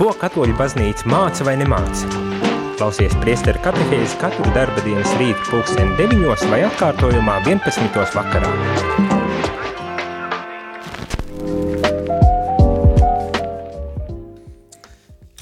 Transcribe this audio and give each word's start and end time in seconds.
Ko 0.00 0.14
katoļu 0.16 0.54
baznīca 0.56 1.04
māca 1.12 1.44
vai 1.44 1.58
nemāca? 1.60 2.06
Klausies 2.78 3.12
priesteru 3.20 3.60
katehēzi 3.60 4.14
katru 4.16 4.48
darba 4.54 4.80
dienas 4.80 5.10
rītu 5.20 5.42
pulksteni 5.50 5.92
9 5.98 6.46
vai 6.48 6.60
atkārtojumā 6.64 7.34
11. 7.44 7.98
vakarā. 8.14 8.52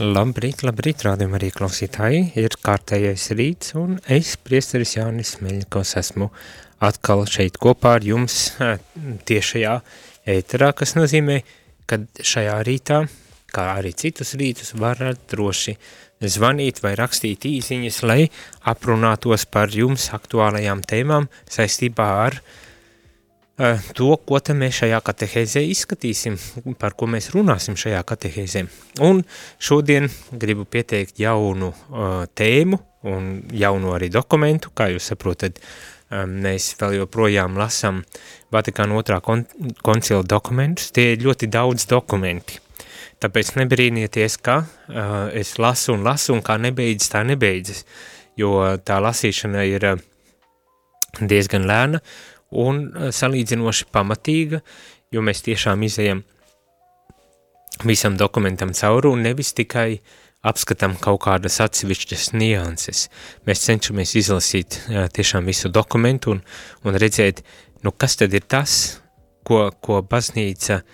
Labrīt, 0.03 0.67
labrīt, 0.67 1.07
rādījum 1.07 1.39
arī 1.39 1.53
klausītāji, 1.55 2.25
ir 2.43 2.59
kārtējais 2.59 3.29
rīts 3.39 3.79
un 3.79 4.01
es, 4.11 4.33
priesteris 4.43 4.97
Jānis 4.97 5.37
Meļikos, 5.39 5.95
esmu 6.03 6.33
atkal 6.83 7.23
šeit 7.31 7.63
kopā 7.63 7.95
ar 8.01 8.11
jums 8.11 8.41
tiešajā 9.31 9.79
ēterā, 10.35 10.75
kas 10.83 10.99
nozīmē, 10.99 11.45
ka 11.87 12.03
šajā 12.19 12.59
rītā 12.67 13.05
kā 13.55 13.73
arī 13.79 13.95
citus 13.97 14.35
rītus, 14.39 14.75
varat 14.79 15.21
droši 15.31 15.77
zvanīt 16.21 16.83
vai 16.83 16.95
rakstīt 16.99 17.47
īsiņas, 17.49 18.01
lai 18.07 18.23
aprunātos 18.69 19.47
par 19.51 19.73
jums 19.75 20.09
aktuālajām 20.17 20.83
tēmām 20.89 21.29
saistībā 21.51 22.09
ar 22.25 22.39
uh, 22.43 23.91
to, 23.95 24.11
ko 24.27 24.41
te 24.43 24.57
mēs 24.59 24.83
šajā 24.83 25.01
katehēzē 25.07 25.63
izskatīsim, 25.71 26.39
par 26.81 26.97
ko 26.99 27.09
mēs 27.11 27.31
runāsim 27.35 27.79
šajā 27.79 28.03
katehēzē. 28.09 28.65
Un 29.07 29.23
šodien 29.63 30.11
gribu 30.33 30.67
pieteikt 30.67 31.23
jaunu 31.23 31.73
uh, 31.73 32.25
tēmu 32.35 32.83
un 33.09 33.31
jaunu 33.55 33.95
arī 33.95 34.11
dokumentu, 34.11 34.75
kā 34.75 34.91
jūs 34.93 35.13
saprotat, 35.13 35.61
um, 36.11 36.39
mēs 36.45 36.73
vēl 36.81 36.99
joprojām 37.03 37.59
lasam 37.61 38.03
Vatikāna 38.49 38.97
otrā 38.97 39.21
kon 39.21 39.43
koncila 39.85 40.23
dokumentus, 40.25 40.89
tie 40.97 41.13
ir 41.13 41.27
ļoti 41.27 41.51
daudz 41.53 41.85
dokumenti, 41.91 42.63
Tāpēc 43.19 43.57
nebrīnieties, 43.59 44.37
ka 44.47 44.61
uh, 44.63 45.27
es 45.35 45.57
lasu 45.59 45.97
un 45.97 46.05
lasu, 46.07 46.37
un 46.37 46.43
kā 46.47 46.55
nebeidzas, 46.63 47.11
tā 47.11 47.25
nebeidzas, 47.27 47.83
jo 48.39 48.53
tā 48.87 49.01
lasīšana 49.03 49.65
ir 49.67 49.87
uh, 49.89 50.03
diezgan 51.19 51.67
lēna 51.67 51.99
un 52.63 52.85
uh, 52.87 53.09
salīdzinoši 53.15 53.89
pamatīga, 53.91 54.63
jo 55.11 55.25
mēs 55.27 55.43
tiešām 55.49 55.83
izējam 55.83 56.23
visam 57.89 58.15
dokumentam 58.19 58.71
cauri 58.75 59.11
un 59.11 59.27
nevis 59.27 59.51
tikai 59.55 59.99
apskatām 60.47 60.95
kaut 61.03 61.25
kādas 61.27 61.59
atsevišķas 61.65 62.31
nianses. 62.39 63.09
Mēs 63.51 63.67
cenšamies 63.67 64.15
izlasīt 64.23 64.79
uh, 64.79 65.09
tiešām 65.11 65.51
visu 65.51 65.75
dokumentu 65.75 66.37
un, 66.37 66.47
un 66.87 67.03
redzēt, 67.03 67.43
nu 67.83 67.91
kas 67.91 68.15
tad 68.23 68.39
ir 68.39 68.47
tas, 68.47 69.01
ko, 69.43 69.73
ko 69.83 70.05
baznīca, 70.07 70.85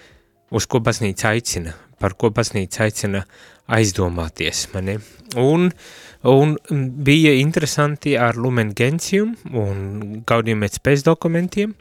uz 0.55 0.65
ko 0.71 0.81
baznīca 0.81 1.35
aicina, 1.35 1.75
par 2.05 2.17
ko 2.21 2.29
baznīca 2.37 2.85
aicina 2.85 3.25
aizdomāties. 3.73 4.67
Mani. 4.75 4.99
Un, 5.41 5.71
un 6.29 6.57
bija 7.09 7.33
interesanti 7.41 8.15
ar 8.21 8.37
Lumen 8.37 8.75
Gentium 8.77 9.33
un 9.57 10.21
Gaudium 10.29 10.67
et 10.69 10.77
Spes 10.77 11.05
dokumentiem, 11.07 11.73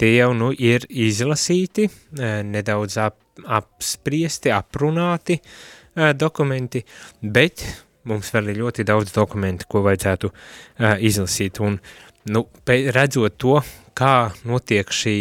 tie 0.00 0.14
jau 0.16 0.32
nu 0.36 0.52
ir 0.56 0.88
izlasīti, 0.88 1.90
eh, 2.16 2.40
nedaudz 2.44 2.96
ap, 3.04 3.20
apspriesti, 3.44 4.52
aprunāti 4.56 5.36
eh, 5.36 6.12
dokumenti, 6.16 6.82
bet 7.20 7.64
mums 8.06 8.30
vēl 8.34 8.52
ir 8.52 8.62
ļoti 8.62 8.86
daudz 8.86 9.12
dokumentu, 9.14 9.66
ko 9.70 9.82
vajadzētu 9.86 10.30
uh, 10.30 10.94
izlasīt, 11.02 11.60
un 11.64 11.78
nu, 12.32 12.44
redzot 12.94 13.38
to, 13.40 13.58
kā 13.96 14.30
notiek 14.46 14.90
šī 14.92 15.16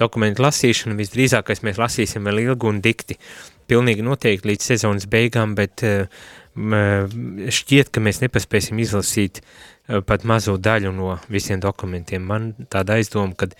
dokumentu 0.00 0.44
lasīšana, 0.44 0.96
visdrīzākais 0.98 1.64
mēs 1.66 1.80
lasīsim 1.80 2.26
vēl 2.26 2.44
ilgu 2.44 2.70
un 2.70 2.80
dikti, 2.84 3.16
pilnīgi 3.70 4.04
noteikti 4.04 4.50
līdz 4.50 4.68
sezonas 4.72 5.08
beigām, 5.10 5.54
bet 5.58 5.84
eh, 5.86 6.06
šķiet, 6.56 7.92
ka 7.94 8.02
mēs 8.02 8.20
nepaspēsim 8.24 8.80
izlasīt 8.82 9.40
eh, 9.40 10.00
pat 10.06 10.26
mazo 10.28 10.56
daļu 10.58 10.92
no 10.96 11.16
visiem 11.30 11.62
dokumentiem. 11.62 12.24
Man 12.26 12.52
tāda 12.72 12.98
aizdoma, 12.98 13.36
ka 13.38 13.50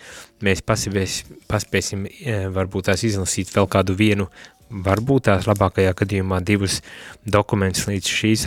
mēs 0.45 0.63
pasibēs, 0.67 1.21
paspēsim 1.51 2.07
eh, 2.09 2.47
varbūt 2.51 2.91
tās 2.91 3.05
izlasīt 3.07 3.53
vēl 3.55 3.69
kādu 3.71 3.95
vienu, 3.99 4.27
varbūt 4.71 5.27
tās 5.27 5.47
labākajā 5.49 5.91
gadījumā 5.99 6.39
divus 6.47 6.79
dokumentus 7.27 7.87
līdz 7.89 8.11
šīs, 8.17 8.45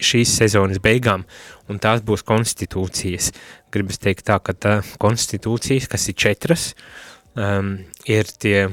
šīs 0.00 0.32
sezonas 0.40 0.80
beigām, 0.82 1.26
un 1.68 1.80
tās 1.82 2.00
būs 2.06 2.24
konstitūcijas. 2.26 3.32
Gribas 3.72 4.00
teikt 4.00 4.26
tā, 4.30 4.38
ka 4.40 4.56
tā 4.56 4.78
konstitūcijas, 5.02 5.90
kas 5.92 6.08
ir 6.08 6.16
četras, 6.16 6.70
um, 7.36 7.76
ir 8.08 8.32
tie 8.40 8.70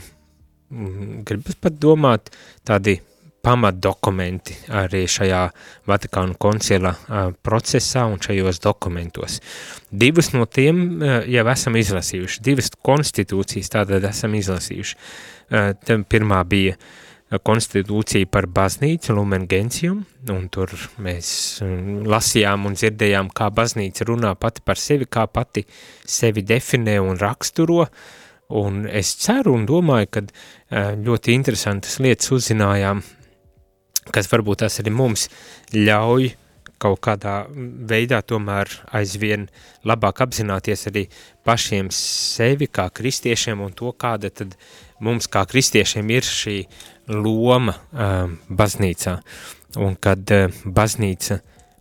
gribas 1.27 1.57
pat 1.61 1.75
domāt 1.81 2.31
tādi 2.65 2.99
pamatdokumenti 3.43 4.55
arī 4.71 5.03
šajā 5.11 5.41
Vatikānu 5.89 6.37
koncila 6.39 6.93
procesā 7.43 8.05
un 8.07 8.21
šajos 8.23 8.61
dokumentos. 8.63 9.39
Divas 9.91 10.31
no 10.35 10.47
tiem 10.47 11.03
jau 11.27 11.45
esam 11.51 11.75
izlasījuši, 11.79 12.43
divas 12.45 12.71
konstitūcijas 12.87 13.73
tātad 13.75 14.07
esam 14.07 14.37
izlasījuši. 14.39 14.99
Pirmā 16.07 16.39
bija 16.47 16.77
konstitūcija 17.43 18.29
par 18.31 18.45
baznīcu, 18.47 19.15
Lumen 19.17 19.47
Gentium, 19.49 20.03
un 20.29 20.47
tur 20.53 20.71
mēs 21.01 21.27
lasījām 22.07 22.67
un 22.69 22.77
dzirdējām, 22.77 23.31
kā 23.35 23.49
baznīca 23.51 24.07
runā 24.07 24.35
pati 24.39 24.63
par 24.63 24.79
sevi, 24.79 25.09
kā 25.09 25.25
pati 25.27 25.65
sevi 26.05 26.45
definē 26.45 26.99
un 27.01 27.17
raksturo, 27.19 27.87
uh, 27.87 28.21
Un 28.49 28.83
es 28.89 29.13
ceru 29.23 29.55
un 29.55 29.65
domāju, 29.65 30.09
ka 30.11 30.23
ļoti 30.99 31.33
interesantas 31.33 31.99
lietas 32.03 32.31
uzzinājām, 32.35 33.01
kas 34.13 34.29
varbūt 34.31 34.65
tas 34.65 34.81
arī 34.83 34.93
mums 34.93 35.29
ļauj 35.73 36.33
kaut 36.83 36.99
kādā 37.03 37.35
veidā 37.89 38.19
tomēr 38.27 38.69
aizvien 38.97 39.47
labāk 39.87 40.23
apzināties 40.25 40.87
arī 40.91 41.05
pašiem 41.47 41.91
sevi 41.95 42.67
kā 42.67 42.89
kristiešiem 42.91 43.61
un 43.63 43.75
to, 43.77 43.93
kāda 43.95 44.31
tad 44.33 44.57
mums 45.03 45.29
kā 45.31 45.45
kristiešiem 45.49 46.11
ir 46.15 46.27
šī 46.27 46.57
loma 47.11 47.75
uh, 47.75 48.31
baznīcā. 48.49 49.17
Un 49.83 49.95
kad 49.99 50.35
uh, 50.35 50.49
baznīca 50.65 51.39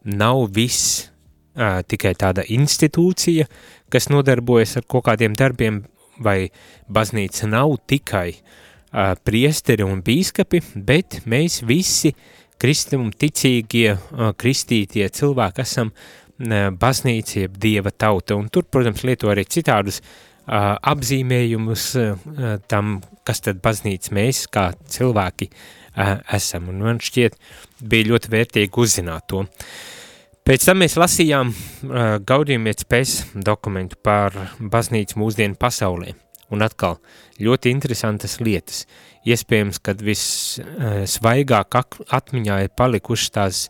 nav 0.08 0.46
viss 0.54 1.02
uh, 1.02 1.82
tikai 1.86 2.14
tāda 2.18 2.46
institūcija, 2.48 3.48
kas 3.92 4.08
nodarbojas 4.10 4.78
ar 4.80 4.86
kaut 4.88 5.06
kādiem 5.10 5.36
darbiem, 5.38 5.82
vai 6.20 6.50
baznīca 6.92 7.48
nav 7.50 7.76
tikai 7.88 8.28
uh, 8.34 9.14
priesteri 9.24 9.86
un 9.86 10.02
bīskapi, 10.04 10.62
bet 10.76 11.22
mēs 11.26 11.62
visi 11.68 12.12
kristum 12.60 13.10
ticīgie, 13.12 13.92
uh, 13.94 14.32
kristītie 14.38 15.08
cilvēki 15.08 15.64
esam 15.64 15.92
uh, 15.92 16.68
baznīca, 16.70 17.46
jeb 17.46 17.56
dieva 17.62 17.90
tauta, 17.90 18.36
un 18.36 18.50
tur, 18.52 18.68
protams, 18.68 19.04
lieto 19.08 19.32
arī 19.32 19.46
citādus 19.48 20.02
uh, 20.02 20.76
apzīmējumus 20.76 21.88
uh, 22.00 22.28
tam, 22.68 23.00
kas 23.24 23.44
tad 23.46 23.62
baznīca 23.64 24.14
mēs 24.18 24.44
kā 24.52 24.70
cilvēki 24.96 25.50
uh, 25.50 26.20
esam, 26.36 26.68
un 26.72 26.84
man 26.84 27.02
šķiet 27.02 27.40
bija 27.82 28.12
ļoti 28.12 28.36
vērtīgi 28.36 28.86
uzzināt 28.86 29.30
to. 29.32 29.46
Uh, 29.46 29.98
Pēc 30.42 30.64
tam 30.66 30.80
mēs 30.82 30.96
lasījām 30.98 31.52
uh, 31.52 32.16
Gaudījumietas 32.26 32.86
pēc 32.90 33.10
dokumentu 33.46 33.94
par 34.02 34.34
baznīcu 34.58 35.20
mūsdienu 35.22 35.54
pasaulē. 35.54 36.16
Un 36.52 36.64
atkal 36.66 36.96
ļoti 37.38 37.70
interesantas 37.70 38.40
lietas. 38.42 38.80
Iespējams, 39.22 39.78
kad 39.86 40.02
vissvaigāk 40.02 41.78
uh, 41.78 42.02
atmiņā 42.18 42.58
ir 42.64 42.74
palikušas 42.74 43.34
tās 43.38 43.62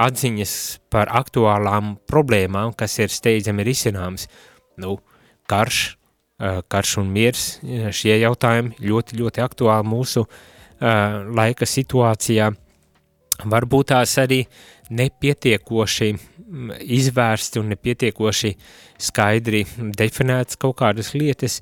atziņas 0.00 0.56
par 0.88 1.12
aktuālām 1.12 1.98
problēmām, 2.08 2.72
kas 2.72 2.96
ir 3.04 3.12
steidzami 3.12 3.68
risināmas. 3.68 4.24
Nu, 4.80 4.96
karš, 5.44 5.84
uh, 6.40 6.62
karš 6.64 6.98
un 7.04 7.12
miers, 7.12 7.48
šie 7.92 8.16
jautājumi 8.24 8.80
ļoti, 8.80 9.20
ļoti 9.20 9.44
aktuāli 9.44 9.92
mūsu 9.92 10.24
uh, 10.24 10.38
laika 11.36 11.68
situācijā. 11.68 12.54
Varbūt 13.44 13.92
tās 13.92 14.16
arī 14.22 14.46
uh, 14.46 14.73
nepietiekoši 14.90 16.10
mm, 16.12 16.76
izvērsti 16.98 17.60
un 17.62 17.72
nepietiekoši 17.72 18.52
skaidri 19.08 19.64
definētas 19.98 20.60
kaut 20.60 20.78
kādas 20.82 21.14
lietas, 21.16 21.60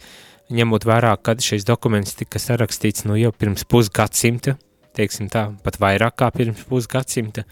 ņemot 0.53 0.85
vērā, 0.89 1.15
kad 1.25 1.41
šis 1.43 1.65
dokuments 1.69 2.17
tika 2.19 2.41
sarakstīts 2.43 3.07
nu 3.09 3.17
jau 3.17 3.33
pirms 3.33 3.65
pusgadsimta, 3.65 4.57
teiksim 4.97 5.31
tā, 5.33 5.49
pat 5.65 5.79
vairāk 5.81 6.19
kā 6.21 6.29
pirms 6.35 6.65
pusgadsimta, 6.69 7.47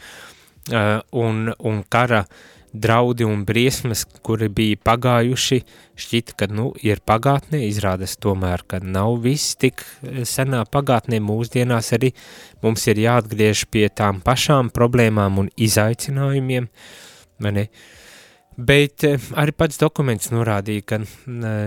un, 1.17 1.47
un 1.57 1.85
kara 1.89 2.25
uh, 2.27 2.49
draudi 2.73 3.25
un 3.25 3.45
briesmas, 3.45 4.05
kuri 4.23 4.49
bija 4.53 4.79
pagājuši, 4.87 5.61
šķita, 6.01 6.37
ka, 6.39 6.49
nu, 6.55 6.71
ir 6.87 7.03
pagātnē, 7.07 7.63
izrādas 7.67 8.17
tomēr, 8.23 8.63
ka 8.71 8.81
nav 8.83 9.19
viss 9.25 9.57
tik 9.61 9.83
eh, 9.83 10.23
senā 10.29 10.63
pagātnē, 10.71 11.21
mūsdienās 11.25 11.93
arī 11.99 12.13
mums 12.63 12.87
ir 12.91 13.03
jāatgriež 13.03 13.67
pie 13.73 13.89
tām 13.89 14.21
pašām 14.25 14.71
problēmām 14.75 15.43
un 15.43 15.51
izaicinājumiem, 15.59 16.69
mani, 17.43 17.67
bet 18.57 19.07
eh, 19.09 19.19
arī 19.41 19.57
pats 19.57 19.81
dokuments 19.83 20.31
norādīja, 20.35 20.87
ka 20.87 21.03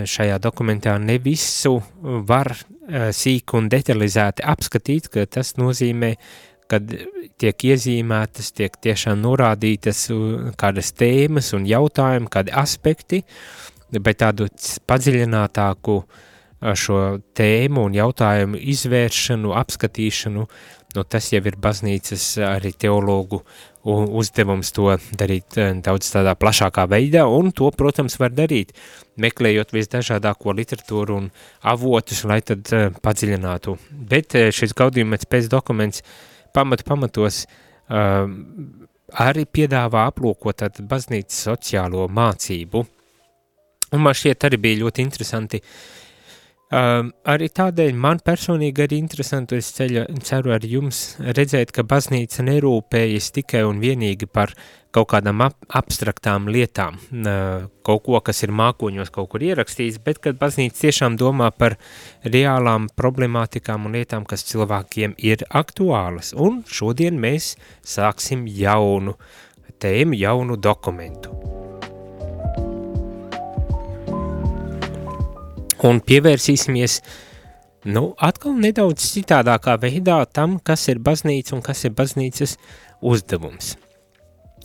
šajā 0.07 0.39
dokumentā 0.43 0.95
ne 1.03 1.19
visu 1.19 1.75
var 2.01 2.55
eh, 2.55 3.11
sīk 3.11 3.57
un 3.59 3.67
detalizēti 3.73 4.47
apskatīt, 4.55 5.11
ka 5.11 5.27
tas 5.27 5.57
nozīmē, 5.59 6.15
kad 6.73 6.89
tiek 7.41 7.65
iezīmētas, 7.69 8.51
tiek 8.57 8.75
tiešām 8.81 9.21
norādītas 9.23 10.07
kādas 10.59 10.93
tēmas 10.97 11.53
un 11.57 11.67
jautājumi, 11.69 12.31
kādi 12.33 12.53
aspekti, 12.63 13.23
bet 13.93 14.21
tādu 14.23 14.49
padziļinātāku 14.89 15.97
šo 16.79 17.01
tēmu 17.35 17.89
un 17.89 17.97
jautājumu 17.97 18.59
izvēršanu, 18.73 19.51
apskatīšanu, 19.59 20.47
nu, 20.95 21.03
tas 21.03 21.27
jau 21.33 21.41
ir 21.43 21.57
baznīcas 21.59 22.27
arī 22.47 22.71
teologu 22.79 23.41
uzdevums 23.83 24.71
to 24.71 24.93
darīt 25.19 25.57
daudz 25.83 26.11
tādā 26.13 26.37
plašākā 26.39 26.85
veidā, 26.87 27.25
un 27.27 27.51
to, 27.51 27.67
protams, 27.75 28.15
var 28.21 28.31
darīt, 28.31 28.71
meklējot 29.19 29.73
visdažādāko 29.75 30.55
literatūru 30.55 31.17
un 31.19 31.31
avotus, 31.67 32.23
lai 32.29 32.39
tad 32.45 32.71
padziļinātu. 33.03 33.75
Bet 33.91 34.37
šis 34.55 34.75
gaudījumets 34.79 35.27
pēc 35.27 35.51
dokuments 35.51 36.05
pamat 36.53 36.85
pamatos 36.87 37.43
uh, 37.45 38.27
arī 39.23 39.45
piedāvā 39.45 40.07
aplūkot 40.11 40.61
tātad 40.63 40.87
baznīcas 40.89 41.43
sociālo 41.49 42.07
mācību. 42.09 42.85
Un 43.93 44.01
man 44.01 44.15
šķiet 44.17 44.47
arī 44.47 44.57
bija 44.61 44.81
ļoti 44.85 45.05
interesanti 45.05 45.59
uh, 45.61 46.02
Um, 46.73 47.11
arī 47.29 47.51
tādēļ 47.53 47.97
man 48.01 48.17
personīgi 48.25 48.81
arī 48.87 48.97
interesanti, 49.03 49.59
es 49.61 49.67
ceļu, 49.75 50.07
ceru 50.25 50.55
ar 50.55 50.63
jums 50.65 51.01
redzēt, 51.21 51.69
ka 51.75 51.83
baznīca 51.85 52.45
nerūpējas 52.47 53.27
tikai 53.35 53.61
un 53.67 53.81
vienīgi 53.83 54.25
par 54.25 54.55
kaut 54.93 55.11
kādām 55.11 55.43
ap, 55.45 55.57
abstraktām 55.69 56.47
lietām, 56.49 56.97
uh, 56.97 57.67
kaut 57.85 58.03
ko, 58.07 58.17
kas 58.25 58.41
ir 58.47 58.55
mākoņos 58.57 59.13
kaut 59.13 59.29
kur 59.33 59.45
ierakstīts, 59.45 60.01
bet 60.01 60.21
kad 60.23 60.39
baznīca 60.41 60.87
tiešām 60.87 61.17
domā 61.21 61.51
par 61.53 61.77
reālām 62.25 62.89
problemātikām 62.97 63.85
un 63.85 63.99
lietām, 63.99 64.25
kas 64.25 64.47
cilvēkiem 64.49 65.13
ir 65.21 65.45
aktuālas. 65.53 66.33
Un 66.33 66.63
šodien 66.65 67.21
mēs 67.21 67.53
sāksim 67.85 68.47
jaunu 68.49 69.13
tēmu, 69.77 70.17
jaunu 70.17 70.57
dokumentu. 70.57 71.62
Un 75.83 76.01
pievērsīsimies 76.03 76.99
nu, 77.91 78.13
atkal 78.17 78.55
nedaudz 78.59 79.03
citādākā 79.13 79.75
veidā 79.81 80.21
tam, 80.31 80.57
kas 80.63 80.87
ir 80.91 81.01
baznīca 81.03 81.57
un 81.57 81.63
kas 81.65 81.83
ir 81.87 81.95
baznīcas 81.97 82.57
uzdevums. 83.03 83.75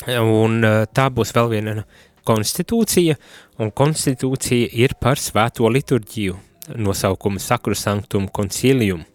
Un 0.06 0.62
e, 0.62 0.72
tā 0.94 1.08
būs 1.10 1.34
vēl 1.34 1.50
viena 1.56 1.82
konstitūcija, 2.28 3.16
un 3.58 3.72
konstitūcija 3.74 4.70
ir 4.78 4.94
par 5.00 5.18
svēto 5.18 5.68
liturģiju, 5.72 6.36
nosaukumu 6.78 7.40
Sacrosanctum 7.42 8.28
Concilium. 8.34 9.06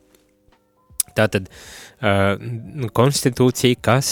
Tātad 1.14 1.46
uh, 1.46 2.40
konstitūcija, 2.98 3.78
kas 3.86 4.08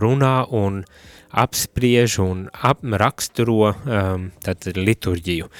runā 0.00 0.46
un 0.56 0.78
apspriež 1.36 2.16
un 2.24 2.46
apraksturo 2.48 3.74
um, 3.74 4.30
liturģiju. 4.88 5.50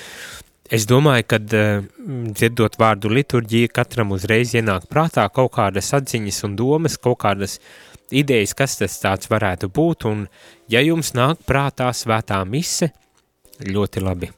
Es 0.70 0.84
domāju, 0.87 1.25
ka 1.26 1.38
uh, 1.43 1.87
dzirdot 2.31 2.76
vārdu 2.78 3.11
liturģija, 3.11 3.72
katram 3.75 4.12
uzreiz 4.14 4.52
ienāk 4.55 4.87
prātā 4.90 5.25
kaut 5.34 5.50
kādas 5.56 5.88
atziņas 5.99 6.44
un 6.46 6.52
domas, 6.58 6.94
kaut 6.94 7.19
kādas 7.25 7.56
idejas, 8.14 8.55
kas 8.55 8.76
tas 8.78 8.94
tāds 9.02 9.31
varētu 9.31 9.67
būt, 9.75 10.06
un 10.06 10.28
ja 10.70 10.82
jums 10.87 11.11
nāk 11.19 11.43
prātā 11.46 11.88
svētā 11.90 12.38
mise, 12.46 12.93
ļoti 13.67 14.02
labi. 14.05 14.31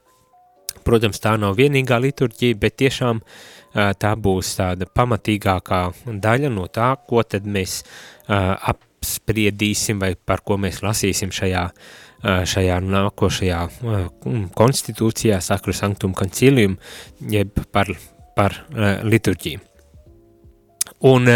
Protams, 0.83 1.21
tā 1.21 1.35
nav 1.37 1.59
vienīgā 1.61 1.99
liturģija, 2.01 2.57
bet 2.65 2.79
tiešām 2.81 3.21
uh, 3.21 3.93
tā 3.93 4.15
būs 4.17 4.55
tāda 4.57 4.89
pamatīgākā 4.89 5.83
daļa 6.17 6.53
no 6.57 6.65
tā, 6.73 6.95
ko 7.09 7.27
tad 7.29 7.45
mēs 7.45 7.83
uh, 7.85 8.57
apspriedīsim 8.73 10.01
vai 10.01 10.15
par 10.17 10.41
ko 10.41 10.57
mēs 10.65 10.81
lasīsim 10.81 11.29
šajā 11.29 11.67
uh, 11.69 11.85
šajā 12.23 12.79
nākošajā 12.87 13.61
konstitūcijā, 14.57 15.41
Sakru 15.43 15.75
Sanktum 15.75 16.15
Concilium, 16.15 16.77
jeb 17.31 17.59
par, 17.75 17.91
par 18.37 18.55
liturģiju. 19.03 19.63
Un 21.11 21.27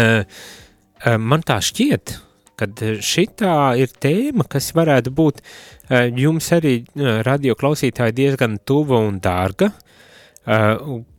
man 1.27 1.43
tā 1.47 1.59
šķiet, 1.63 2.15
kad 2.57 2.79
šitā 3.03 3.57
ir 3.77 3.91
tēma, 4.01 4.47
kas 4.49 4.71
varētu 4.75 5.11
būt 5.13 5.43
jums 6.17 6.47
arī 6.55 6.79
radio 7.27 7.57
klausītāji 7.59 8.15
diezgan 8.17 8.57
tuva 8.65 9.01
un 9.03 9.19
dārga, 9.23 9.73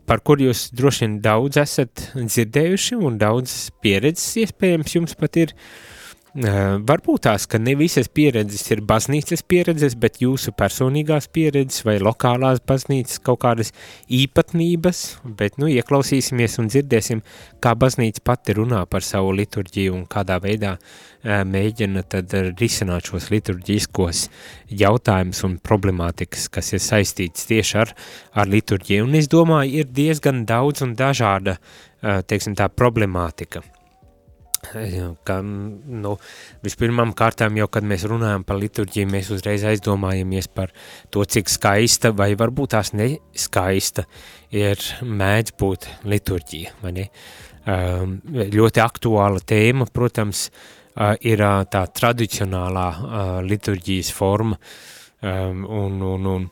par 0.08 0.24
kur 0.24 0.40
jūs 0.40 0.70
droši 0.72 1.04
vien 1.04 1.20
daudz 1.20 1.60
esat 1.60 2.08
dzirdējuši 2.16 2.96
un 3.04 3.20
daudz 3.20 3.68
pieredzes 3.84 4.38
iespējams 4.46 4.94
jums 4.96 5.12
pat 5.20 5.36
ir 5.36 5.52
uh, 5.52 5.97
Varbūt 6.36 7.22
tās, 7.24 7.46
ka 7.48 7.56
ne 7.56 7.72
visas 7.78 8.10
pieredzes 8.12 8.66
ir 8.74 8.82
baznīcas 8.84 9.40
pieredzes, 9.48 9.94
bet 9.96 10.18
jūsu 10.20 10.52
personīgās 10.52 11.28
pieredzes 11.32 11.86
vai 11.86 11.96
lokālās 12.04 12.60
baznīcas 12.68 13.22
kaut 13.24 13.40
kādas 13.46 13.72
īpatnības, 14.12 15.00
bet, 15.24 15.56
nu, 15.56 15.70
ieklausīsimies 15.72 16.58
un 16.60 16.68
dzirdēsim, 16.68 17.22
kā 17.64 17.72
baznīca 17.74 18.20
pati 18.28 18.58
runā 18.58 18.82
par 18.90 19.06
savu 19.06 19.32
liturģiju 19.38 19.94
un 19.96 20.04
kādā 20.10 20.36
veidā 20.44 20.76
mēģina 21.24 22.04
tad 22.12 22.36
risināt 22.60 23.08
šos 23.08 23.30
liturģiskos 23.32 24.26
jautājumus 24.68 25.42
un 25.48 25.56
problemātikas, 25.64 26.50
kas 26.52 26.74
ir 26.76 26.84
saistīts 26.84 27.48
tieši 27.48 27.80
ar, 27.86 27.96
ar 28.36 28.52
liturģiju. 28.52 29.08
Un 29.08 29.16
es 29.16 29.32
domāju, 29.32 29.80
ir 29.80 29.90
diezgan 29.96 30.44
daudz 30.46 30.84
un 30.84 30.94
dažāda, 30.98 31.56
teiksim 32.28 32.54
tā, 32.58 32.68
problemātika– 32.68 33.64
ka, 35.26 35.38
nu, 35.42 36.14
vispirmām 36.64 37.12
kārtām 37.16 37.56
jau, 37.60 37.68
kad 37.72 37.86
mēs 37.86 38.06
runājam 38.10 38.44
par 38.46 38.58
liturģiju, 38.60 39.10
mēs 39.10 39.30
uzreiz 39.34 39.64
aizdomājamies 39.68 40.50
par 40.54 40.72
to, 41.14 41.24
cik 41.24 41.50
skaista 41.52 42.12
vai 42.16 42.32
varbūt 42.38 42.74
tās 42.74 42.92
neskaista 42.96 44.04
ir 44.54 44.82
mēdz 45.02 45.54
būt 45.60 45.88
liturģija, 46.08 46.74
vai 46.82 46.94
ne? 47.00 47.06
Um, 47.68 48.18
ļoti 48.24 48.80
aktuāla 48.80 49.42
tēma, 49.44 49.88
protams, 49.92 50.46
uh, 50.48 51.14
ir 51.20 51.42
uh, 51.44 51.64
tā 51.68 51.84
tradicionālā 51.92 52.86
uh, 52.88 53.34
liturģijas 53.44 54.12
forma 54.16 54.56
um, 54.56 55.66
un, 55.66 56.00
un, 56.14 56.30
un 56.32 56.48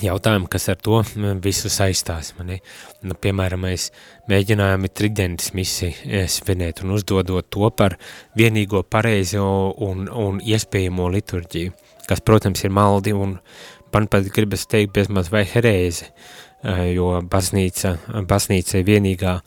jautājumi, 0.00 0.48
kas 0.50 0.68
ar 0.72 0.78
to 0.80 1.00
visu 1.42 1.70
saistās. 1.72 2.32
Mani. 2.38 2.60
Nu, 3.04 3.16
piemēram, 3.18 3.66
mēs 3.66 3.90
mēģinājām 4.30 4.88
tridentis 4.94 5.52
misiju 5.56 5.92
eh, 6.06 6.28
svinēt 6.30 6.82
un 6.84 6.94
uzdodot 6.96 7.50
to 7.52 7.68
par 7.76 7.98
vienīgo 8.38 8.82
pareizo 8.82 9.44
un, 9.84 10.06
un 10.08 10.40
iespējamo 10.40 11.10
liturģiju, 11.12 11.74
kas, 12.08 12.24
protams, 12.24 12.64
ir 12.64 12.72
maldi 12.72 13.14
un 13.16 13.36
man 13.92 14.08
pat 14.08 14.28
gribas 14.32 14.64
teikt 14.70 14.94
bezmaz 14.96 15.28
vai 15.32 15.44
herēzi, 15.48 16.08
eh, 16.08 16.84
jo 16.96 17.14
baznīca, 17.28 17.96
baznīca 18.28 18.80
ir 18.80 18.88
vienīgā 18.88 19.38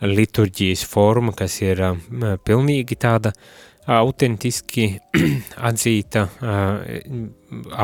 liturģijas 0.00 0.86
forma, 0.88 1.36
kas 1.36 1.60
ir 1.60 1.82
eh, 1.90 2.38
pilnīgi 2.46 2.96
tāda 2.96 3.34
uh, 3.34 3.69
autentiski 3.90 4.86
atzīta, 5.70 6.26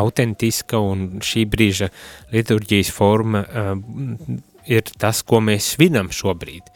autentiska 0.02 0.80
un 0.82 1.06
šī 1.24 1.46
brīža 1.50 1.90
liturģijas 2.34 2.92
forma 2.94 3.42
ir 4.66 4.92
tas, 4.98 5.22
ko 5.26 5.40
mēs 5.42 5.72
svinam 5.74 6.12
šobrīd. 6.14 6.70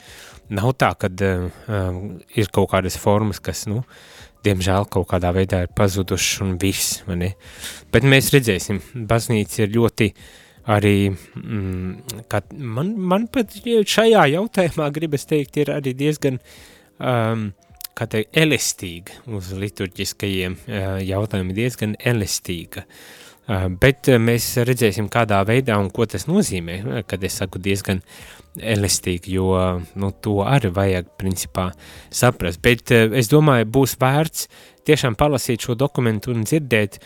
Nav 0.56 0.74
tā, 0.82 0.90
ka 0.98 1.10
ir 1.10 2.50
kaut 2.50 2.72
kādas 2.72 2.98
formas, 2.98 3.38
kas, 3.42 3.68
nu, 3.70 3.84
diemžēl 4.46 4.88
kaut 4.90 5.08
kādā 5.12 5.32
veidā 5.36 5.64
ir 5.64 5.72
pazudušas 5.76 6.42
un 6.44 6.56
viss, 6.60 7.00
vai 7.06 7.18
ne? 7.20 7.32
Bet 7.92 8.06
mēs 8.08 8.32
redzēsim, 8.34 8.80
baznīca 9.08 9.64
ir 9.64 9.74
ļoti 9.76 10.10
arī, 10.70 11.10
mm, 11.10 12.24
kad 12.30 12.50
man, 12.52 12.94
man 12.98 13.26
pat 13.32 13.54
šajā 13.54 14.26
jautājumā 14.34 14.90
gribas 14.96 15.26
teikt, 15.30 15.60
ir 15.62 15.72
arī 15.76 15.94
diezgan 15.96 16.40
um, 16.98 17.50
kā 17.98 18.06
teikt, 18.10 18.34
elastīga 18.36 19.22
uz 19.36 19.52
liturģiskajiem 19.56 20.56
jautājumiem, 21.06 21.56
diezgan 21.56 21.96
elastīga. 21.98 22.86
Bet 23.82 24.06
mēs 24.22 24.52
redzēsim, 24.62 25.08
kādā 25.10 25.40
veidā 25.46 25.74
un 25.80 25.88
ko 25.90 26.06
tas 26.06 26.28
nozīmē, 26.30 27.02
kad 27.10 27.24
es 27.26 27.40
saku 27.40 27.58
diezgan 27.62 27.98
elastīgi, 28.54 29.34
jo 29.38 29.56
nu, 29.98 30.10
to 30.22 30.36
arī 30.46 30.70
vajag 30.74 31.10
principā 31.18 31.70
saprast. 32.14 32.62
Bet 32.62 32.92
es 32.94 33.30
domāju, 33.32 33.66
būs 33.66 33.96
vērts 33.98 34.46
tiešām 34.86 35.18
palasīt 35.18 35.66
šo 35.66 35.74
dokumentu 35.78 36.30
un 36.34 36.46
dzirdēt, 36.46 37.00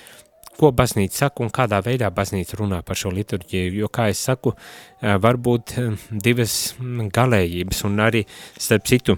ko 0.54 0.70
baznīca 0.70 1.24
saka 1.24 1.42
un 1.42 1.50
kādā 1.50 1.80
veidā 1.82 2.10
baznīca 2.14 2.60
runā 2.60 2.82
par 2.86 2.98
šo 2.98 3.10
liturģiju, 3.10 3.72
jo, 3.80 3.88
kā 3.90 4.10
es 4.12 4.20
saku, 4.22 4.52
var 5.00 5.40
būt 5.40 5.74
divas 6.12 6.74
galējības 6.78 7.84
un 7.88 8.04
arī, 8.04 8.22
starp 8.60 8.86
citu, 8.86 9.16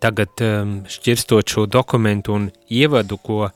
tagad 0.00 0.40
um, 0.44 0.72
šķirstot 0.88 1.48
šo 1.48 1.64
dokumentu 1.70 2.34
un 2.36 2.48
ievadu, 2.68 3.16
ko, 3.16 3.46
uh, 3.48 3.52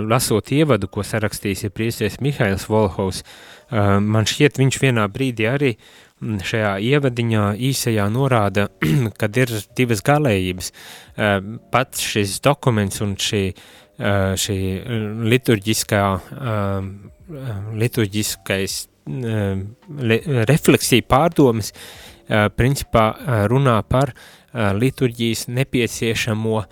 lasot 0.00 0.52
ievadu, 0.56 0.88
ko 0.88 1.04
sarakstījis 1.04 1.66
ir 1.66 1.74
priesies 1.76 2.20
Mihails 2.24 2.64
Volhovs, 2.70 3.22
uh, 3.22 3.98
man 4.00 4.28
šķiet 4.28 4.60
viņš 4.60 4.80
vienā 4.80 5.04
brīdī 5.12 5.48
arī 5.50 5.74
mm, 5.76 6.40
šajā 6.48 6.72
ievadiņā 6.88 7.44
īsajā 7.70 8.08
norāda, 8.12 8.70
kad 9.20 9.36
ir 9.36 9.52
divas 9.76 10.04
galējības. 10.06 10.72
Uh, 10.72 11.36
pats 11.72 12.08
šis 12.08 12.40
dokuments 12.44 13.04
un 13.04 13.16
šī, 13.20 13.44
šī 14.00 14.54
liturģiskā, 15.28 16.04
uh, 16.40 16.86
liturģiskais 17.76 18.76
le, 19.10 20.16
refleksija 20.48 21.04
pārdomas, 21.04 21.74
principā 22.56 23.04
runā 23.50 23.74
par 23.90 24.12
uh, 24.14 24.39
liturģijas 24.54 25.46
nepieciešamo 25.48 26.62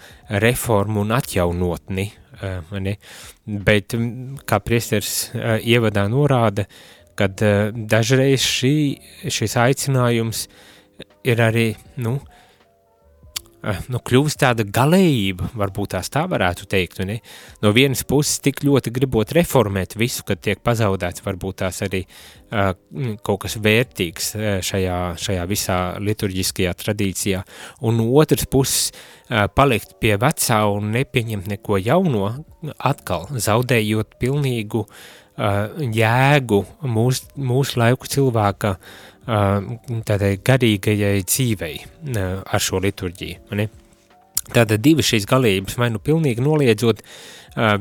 reformu 0.42 1.04
un 1.04 1.12
atjaunotni, 1.14 2.08
ne? 2.78 2.94
bet 3.46 3.94
kā 4.48 4.58
priesters 4.62 5.30
ievadā 5.34 6.06
norāda, 6.10 6.66
kad 7.18 7.38
dažreiz 7.74 8.42
šī, 8.46 8.74
šis 9.30 9.56
aicinājums 9.58 10.44
ir 11.26 11.42
arī, 11.42 11.68
nu, 12.02 12.18
uh, 12.18 12.37
Eh, 12.37 12.37
nu, 13.92 13.98
kļūst 14.04 14.38
tāda 14.42 14.64
galējība, 14.64 15.50
varbūt 15.58 15.94
tās 15.96 16.10
tā 16.14 16.24
varētu 16.30 16.68
teikt. 16.70 17.00
Ne? 17.08 17.18
No 17.64 17.72
vienas 17.76 18.04
puses, 18.08 18.38
tik 18.44 18.62
ļoti 18.66 18.92
gribot 18.94 19.32
reformēt 19.34 19.96
visu, 19.98 20.24
kad 20.28 20.42
tiek 20.44 20.62
pazaudēts, 20.64 21.24
varbūt 21.26 21.60
tās 21.64 21.82
arī 21.86 22.04
uh, 22.04 22.70
kaut 23.26 23.42
kas 23.44 23.58
vērtīgs 23.64 24.32
šajā, 24.68 24.98
šajā 25.18 25.46
visā 25.50 25.78
liturģiskajā 26.04 26.74
tradīcijā, 26.84 27.42
un 27.82 27.98
no 27.98 28.08
otras 28.22 28.46
puses, 28.50 28.92
uh, 28.92 29.46
palikt 29.50 29.98
pie 30.02 30.14
vecā 30.20 30.62
un 30.70 30.92
nepieņemt 30.94 31.50
neko 31.56 31.82
jauno, 31.82 32.32
atkal 32.78 33.28
zaudējot 33.34 34.18
pilnīgu 34.22 34.86
uh, 34.86 35.84
jēgu 35.98 36.64
mūsu 36.86 37.46
mūs 37.50 37.74
laiku 37.78 38.10
cilvēka 38.10 38.76
uh, 38.78 39.06
tādai 39.28 40.38
garīgajai 40.44 41.20
dzīvei 41.26 41.76
ar 42.16 42.64
šo 42.64 42.80
liturģiju. 42.84 43.58
Ne? 43.58 43.68
Tātad 44.48 44.80
divi 44.80 45.04
šīs 45.04 45.26
galības, 45.28 45.76
vai 45.76 45.90
nu 45.92 46.00
pilnīgi 46.00 46.40
noliedzot 46.40 47.02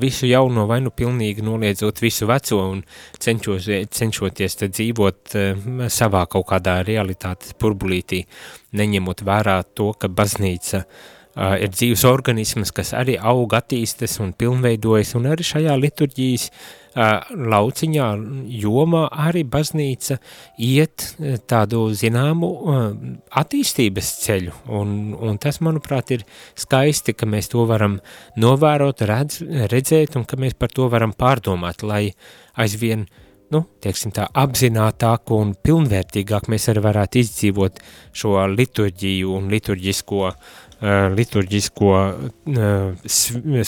visu 0.02 0.28
jauno, 0.28 0.66
vai 0.68 0.82
nu 0.84 0.92
pilnīgi 0.92 1.46
noliedzot 1.46 2.02
visu 2.04 2.28
veco 2.28 2.60
un 2.74 2.82
cenšos, 3.24 3.70
cenšoties 3.96 4.58
dzīvot 4.66 5.38
savā 5.94 6.26
kaut 6.28 6.50
kādā 6.50 6.82
realitātes 6.88 7.56
burbulītī, 7.62 8.26
neņemot 8.76 9.24
vērā 9.24 9.62
to, 9.78 9.94
ka 9.96 10.12
baznīca 10.12 10.84
uh, 10.84 11.06
ir 11.38 11.70
dzīves 11.74 12.04
organisms, 12.10 12.74
kas 12.76 12.94
arī 12.98 13.18
aug, 13.22 13.54
attīstas 13.54 14.18
un 14.24 14.34
pilnveidojas, 14.38 15.14
un 15.20 15.30
arī 15.32 15.46
šajā 15.46 15.76
liturģijas 15.78 16.50
uh, 16.50 16.78
lauciņā, 16.98 18.08
jomā 18.62 19.04
arī 19.28 19.44
baznīca 19.46 20.18
iet 20.58 21.06
tādu 21.50 21.84
zināmu 21.94 22.50
attīstības 23.38 24.12
ceļu, 24.24 24.56
un, 24.80 24.98
un 25.14 25.38
tas, 25.42 25.62
manuprāt, 25.62 26.16
ir 26.18 26.26
skaisti, 26.58 27.14
ka 27.14 27.30
mēs 27.30 27.52
to 27.54 27.68
varam 27.70 28.00
novērot, 28.40 29.06
redz, 29.08 29.44
redzēt, 29.72 30.18
un 30.18 30.26
ka 30.26 30.40
mēs 30.42 30.58
par 30.58 30.74
to 30.74 30.90
varam 30.90 31.14
pārdomāt, 31.14 31.86
lai 31.86 32.10
aizvien, 32.58 33.06
nu, 33.54 33.64
tieksim 33.84 34.12
tā, 34.12 34.26
apzinātāk 34.36 35.32
un 35.32 35.54
pilnvērtīgāk 35.64 36.50
mēs 36.52 36.68
arī 36.72 36.84
varētu 36.90 37.22
izdzīvot 37.22 37.84
šo 38.18 38.40
liturģiju 38.52 39.38
un 39.38 39.52
liturģisko 39.54 40.24
uh, 40.26 40.34
Uh, 40.34 40.67
liturģisko 40.82 41.92
uh, 41.98 43.12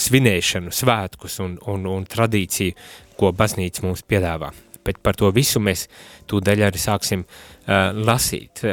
svinēšanu, 0.05 0.73
svētkus 0.75 1.39
un, 1.45 1.55
un, 1.71 1.85
un 1.89 2.07
tradīciju, 2.09 2.75
ko 3.19 3.31
baznīca 3.35 3.85
mums 3.87 4.05
piedāvā. 4.05 4.51
Bet 4.85 5.01
par 5.03 5.17
to 5.19 5.31
visu 5.35 5.61
mēs 5.61 5.87
tūdaļ 6.29 6.67
arī 6.69 6.79
sāksim 6.81 7.25
lasīt. 7.69 8.63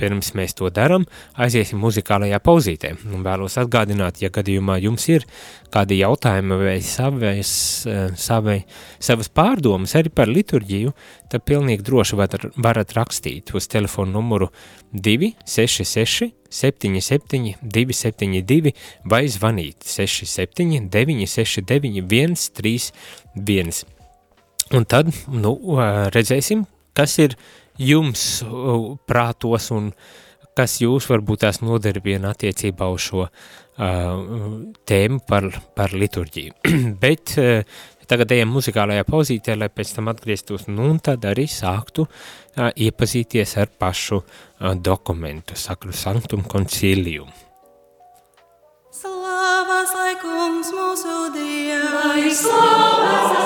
Pirms 0.00 0.32
mēs 0.38 0.56
to 0.56 0.70
daram, 0.72 1.04
aiziesim 1.36 1.80
muzikālajā 1.82 2.38
pauzītē. 2.42 2.94
Un 3.12 3.24
vēlos 3.26 3.58
atgādināt, 3.60 4.22
ja 4.22 4.30
gadījumā 4.32 4.78
jums 4.82 5.08
ir 5.12 5.26
kādi 5.72 6.00
jautājumi 6.00 6.58
vai 6.60 6.76
savas, 6.84 7.52
uh, 7.88 8.04
savai, 8.16 8.62
savas 9.02 9.28
pārdomas 9.32 9.96
arī 9.98 10.12
par 10.14 10.32
liturģiju, 10.32 10.92
tad 11.32 11.44
pilnīgi 11.48 11.84
droši 11.86 12.18
varat, 12.20 12.48
varat 12.56 12.94
rakstīt 12.96 13.54
uz 13.56 13.68
telefonu 13.72 14.18
numuru 14.18 14.50
266 14.92 16.32
77 16.52 17.56
272 17.62 18.74
vai 19.08 19.24
zvanīt 19.32 19.86
67 19.88 20.88
969 20.92 22.36
131. 22.36 23.82
Un 24.72 24.86
tad, 24.88 25.10
nu, 25.28 25.56
redzēsim, 26.14 26.64
kas 26.96 27.18
ir 27.20 27.36
jums 27.80 28.42
prātos 29.08 29.70
un 29.74 29.92
kas 30.56 30.76
jūs 30.82 31.08
varbūt 31.08 31.46
tās 31.46 31.62
nodarbina 31.64 32.32
attiecībā 32.34 32.88
uz 32.92 33.06
šo 33.08 33.24
uh, 33.24 33.30
tēmu 34.88 35.22
par, 35.28 35.48
par 35.76 35.94
liturģiju. 35.96 36.58
Bet 37.02 37.36
uh, 37.40 37.62
tagad 38.10 38.34
ejam 38.36 38.52
muzikālajā 38.52 39.06
pauzītē, 39.08 39.56
lai 39.56 39.70
pēc 39.72 39.94
tam 39.96 40.12
atgrieztos, 40.12 40.68
nu 40.68 40.90
un 40.92 41.00
tad 41.04 41.24
arī 41.28 41.46
sāktu 41.48 42.04
uh, 42.04 42.68
iepazīties 42.68 43.56
ar 43.62 43.72
pašu 43.80 44.20
uh, 44.20 44.74
dokumentu, 44.76 45.56
sakru 45.56 45.94
sanktum 45.96 46.44
concilium. 46.44 47.32
Slavas 48.92 49.94
lai 49.96 50.12
kungs 50.20 50.68
mūsu 50.76 51.16
Dievs, 51.32 51.94
lai 51.96 52.28
slavas 52.36 53.41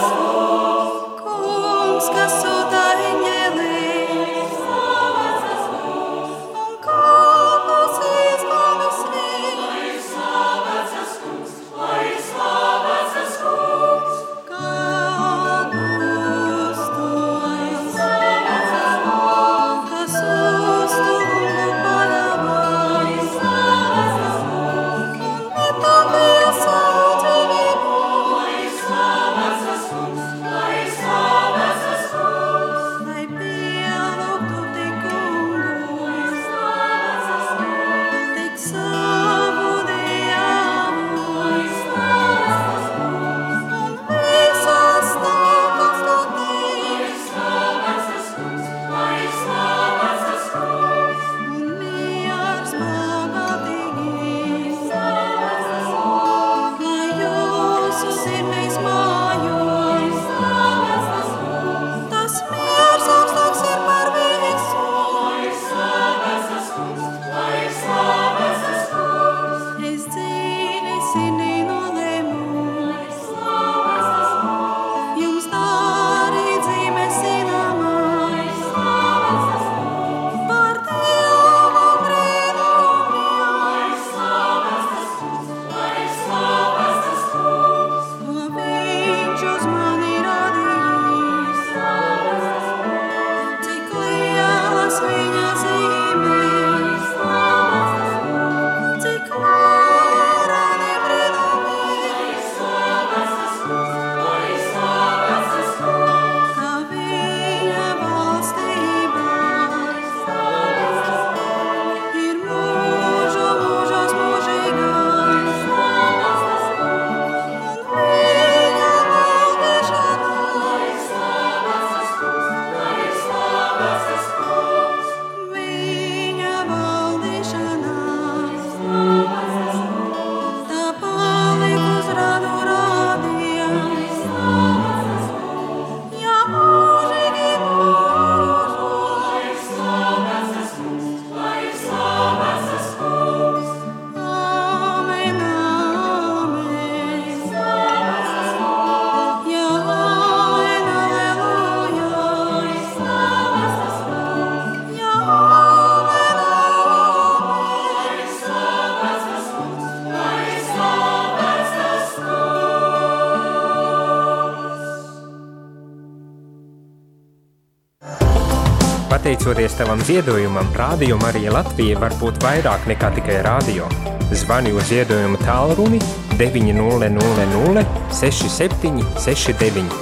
Pateicoties 169.26 169.74
tavam 169.74 169.98
ziedojumam, 170.06 170.68
Rādio 170.78 171.16
Marija 171.18 171.50
Latvija 171.50 171.98
var 171.98 172.12
būt 172.20 172.36
vairāk 172.44 172.84
nekā 172.86 173.08
tikai 173.16 173.40
rādio. 173.42 173.88
Zvani 174.30 174.70
uz 174.70 174.86
ziedojumu 174.86 175.40
tālruni 175.40 175.98
900 176.38 177.82
67 178.14 179.02
69. 179.24 179.96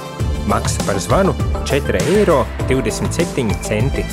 Maksa 0.45 0.85
par 0.85 1.01
zvanu 1.01 1.33
4 1.65 2.03
eiro 2.13 2.45
27 2.69 3.49
centi. 3.65 4.05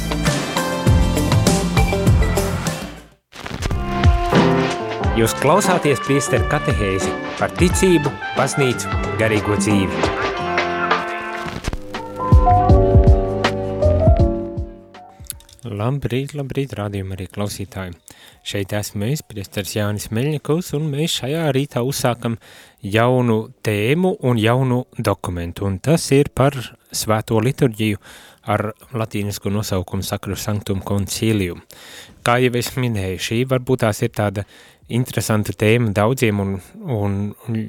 Jūs 5.21 5.37
klausāties 5.45 6.01
priesteru 6.09 6.49
katehēzi 6.49 7.13
par 7.37 7.53
ticību, 7.61 8.17
baznīcu, 8.41 8.89
garīgo 9.21 9.61
dzīvi. 9.61 10.41
Labrīt, 15.63 16.33
labrīt, 16.35 16.73
rādījumi 16.75 17.15
arī 17.15 17.29
klausītāji. 17.31 17.93
Šeit 18.43 18.73
esmu 18.75 19.07
es, 19.13 19.21
priestars 19.23 19.77
Jānis 19.77 20.09
Meļņikovs, 20.11 20.73
un 20.75 20.89
mēs 20.91 21.21
šajā 21.21 21.45
rītā 21.55 21.85
uzsākam 21.87 22.35
jaunu 22.83 23.37
tēmu 23.63 24.17
un 24.27 24.41
jaunu 24.43 24.81
dokumentu, 24.99 25.69
un 25.69 25.77
tas 25.79 26.09
ir 26.11 26.33
par 26.35 26.57
svēto 26.91 27.39
liturģiju 27.39 28.01
ar 28.51 28.73
latīnisku 28.91 29.53
nosaukumu 29.55 30.03
Sakru 30.03 30.35
Sanctum 30.35 30.81
Concilium. 30.83 31.63
Kā 32.27 32.41
jau 32.43 32.51
es 32.59 32.73
minēju, 32.75 33.21
šī 33.23 33.39
varbūt 33.53 33.85
tās 33.85 34.03
ir 34.03 34.11
tāda 34.19 34.43
interesanta 34.91 35.55
tēma 35.55 35.93
daudziem 35.95 36.41
un, 36.43 36.57
un, 36.83 37.15
un 37.47 37.61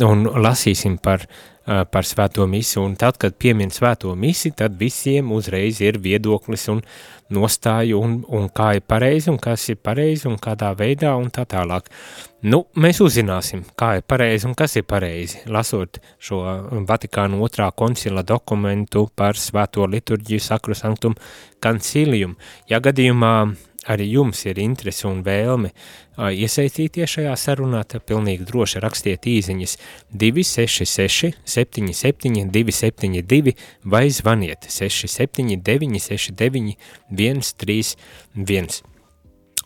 un 0.04 0.28
lasīsim 0.44 1.00
par 1.00 1.24
uh, 1.24 1.53
par 1.66 2.04
svēto 2.04 2.46
misi, 2.50 2.78
un 2.82 2.98
tad, 3.00 3.18
kad 3.22 3.36
piemin 3.40 3.72
svēto 3.72 4.12
misi, 4.20 4.52
tad 4.52 4.76
visiem 4.80 5.32
uzreiz 5.32 5.80
ir 5.82 6.00
viedoklis 6.04 6.68
un 6.74 6.82
nostāju, 7.34 8.00
un, 8.04 8.18
un 8.28 8.50
kā 8.54 8.74
ir 8.78 8.84
pareizi, 8.88 9.30
un 9.32 9.40
kas 9.42 9.70
ir 9.72 9.80
pareizi, 9.82 10.28
un 10.28 10.38
kādā 10.42 10.74
veidā, 10.78 11.14
un 11.20 11.32
tā 11.34 11.46
tālāk. 11.50 11.88
Nu, 12.44 12.66
mēs 12.76 13.00
uzzināsim, 13.04 13.64
kā 13.80 13.94
ir 14.00 14.08
pareizi 14.08 14.50
un 14.50 14.56
kas 14.60 14.76
ir 14.76 14.84
pareizi, 14.88 15.46
lasot 15.48 16.02
šo 16.20 16.42
Vatikānu 16.90 17.40
otrā 17.46 17.70
koncila 17.72 18.26
dokumentu 18.28 19.08
par 19.16 19.40
svēto 19.40 19.88
liturģiju 19.88 20.44
sakru 20.44 20.76
sanktum 20.76 21.16
kancilium. 21.64 22.36
Ja 22.68 22.84
gadījumā 22.84 23.34
arī 23.90 24.08
jums 24.14 24.44
ir 24.48 24.60
interese 24.62 25.08
un 25.10 25.22
vēlme 25.26 25.72
iesaistīties 26.18 27.18
šajā 27.18 27.34
sarunā, 27.40 27.84
tad 27.90 28.06
pilnīgi 28.08 28.46
droši 28.48 28.82
rakstiet 28.84 29.28
īziņas 29.30 29.76
266 30.24 31.34
77 31.56 32.50
272 32.54 33.56
vai 33.84 34.06
zvaniet 34.14 34.70
679 34.70 36.00
69 36.08 36.78
131. 37.12 38.82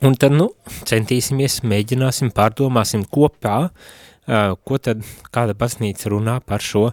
Un 0.06 0.13
tad, 0.13 0.36
nu, 0.38 0.51
centīsimies, 0.86 1.63
mēģināsim, 1.65 2.30
pārdomāsim 2.30 3.08
kopā, 3.10 3.71
ko 4.27 4.77
tad 4.77 5.01
kāda 5.34 5.56
baznīca 5.58 6.12
runā 6.13 6.36
par 6.45 6.62
šo 6.62 6.91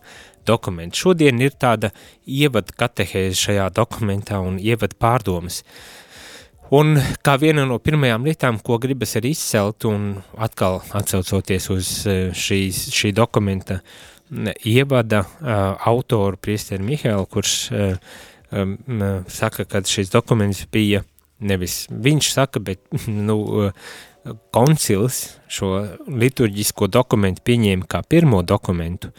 dokumentu. 0.49 1.03
Šodien 1.03 1.43
ir 1.45 1.53
tāda 1.61 1.91
ievad 2.25 2.73
katehēze 2.79 3.37
šajā 3.43 3.69
dokumentā 3.77 4.41
un 4.41 4.57
ievad 4.63 4.97
pārdomas. 5.01 5.61
Uh, 5.61 6.04
Un 6.75 6.97
kā 7.23 7.35
viena 7.39 7.67
no 7.69 7.77
pirmajām 7.83 8.25
lietām, 8.27 8.59
ko 8.65 8.79
gribas 8.83 9.13
arī 9.19 9.35
izcelt, 9.35 9.85
un 9.87 10.15
atkal 10.43 10.81
atsaucoties 10.97 11.69
uz 11.71 11.91
eh, 12.11 12.31
šīs, 12.35 12.89
šī 12.95 13.13
dokumenta 13.15 13.81
ievada 14.65 15.21
uh, 15.21 15.51
autoru 15.87 16.39
priesteri 16.41 16.83
Mihēlu, 16.83 17.27
kurš 17.31 17.53
um, 17.77 18.73
saka, 19.31 19.67
ka 19.69 19.83
šis 19.87 20.09
dokuments 20.11 20.63
bija 20.73 21.03
nevis 21.45 21.85
viņš 21.93 22.31
saka, 22.33 22.63
bet 22.65 22.81
nu, 23.29 23.37
koncils 24.57 25.21
šo 25.53 25.75
liturģisko 26.09 26.89
dokumentu 26.89 27.45
pieņēma 27.47 27.87
kā 27.87 28.01
pirmo 28.09 28.41
dokumentu, 28.43 29.13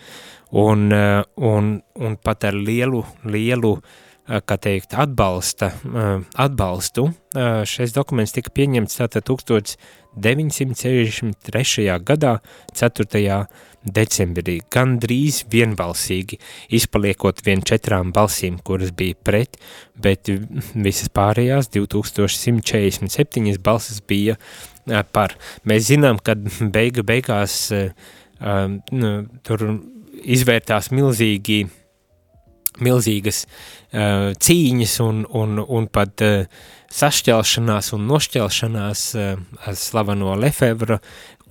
un, 0.52 0.89
un, 0.89 1.70
un 2.02 2.18
pat 2.26 2.50
ar 2.50 2.58
lielu, 2.58 3.06
lielu 3.30 3.76
uh, 3.78 4.02
kā 4.26 4.58
teikt, 4.58 4.98
atbalsta, 4.98 5.70
eh, 5.70 6.20
atbalstu. 6.36 7.14
Eh, 7.36 7.66
šis 7.66 7.92
dokuments 7.94 8.32
tika 8.34 8.50
pieņemts 8.50 8.96
tātad 8.98 9.24
1963. 9.24 12.00
gadā, 12.00 12.40
4. 12.74 13.48
decembrī, 13.86 14.62
gandrīz 14.72 15.44
vienbalsīgi, 15.46 16.40
izpaliekot 16.72 17.42
vien 17.46 17.62
četrām 17.62 18.12
balsīm, 18.14 18.58
kuras 18.64 18.92
bija 18.92 19.14
pret, 19.24 19.58
bet 19.96 20.30
visas 20.74 21.10
pārējās 21.10 21.70
2147 21.70 23.58
balsas 23.62 24.02
bija 24.02 24.38
par. 25.12 25.36
Mēs 25.66 25.82
zinām, 25.92 26.18
ka 26.24 26.36
beigu 26.36 27.04
beigās 27.04 27.72
nu, 28.92 29.28
tur 29.44 29.80
izvērtās 30.24 30.92
milzīgi 30.92 31.68
milzīgas 32.84 33.46
uh, 33.46 34.32
cīņas 34.36 34.98
un, 35.06 35.24
un, 35.38 35.60
un 35.62 35.88
pat 35.88 36.24
uh, 36.26 36.66
sašķelšanās 36.96 37.94
un 37.96 38.06
nošķelšanās 38.10 39.06
uh, 39.20 39.40
ar 39.68 39.80
slaveno 39.80 40.36
Lefevra 40.40 41.00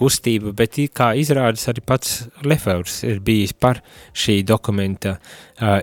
kustību, 0.00 0.52
bet 0.56 0.78
kā 0.94 1.12
izrādas 1.18 1.68
arī 1.70 1.84
pats 1.86 2.14
Lefevrs 2.42 3.02
ir 3.06 3.20
bijis 3.24 3.54
par 3.54 3.80
šī 4.10 4.40
dokumenta 4.46 5.18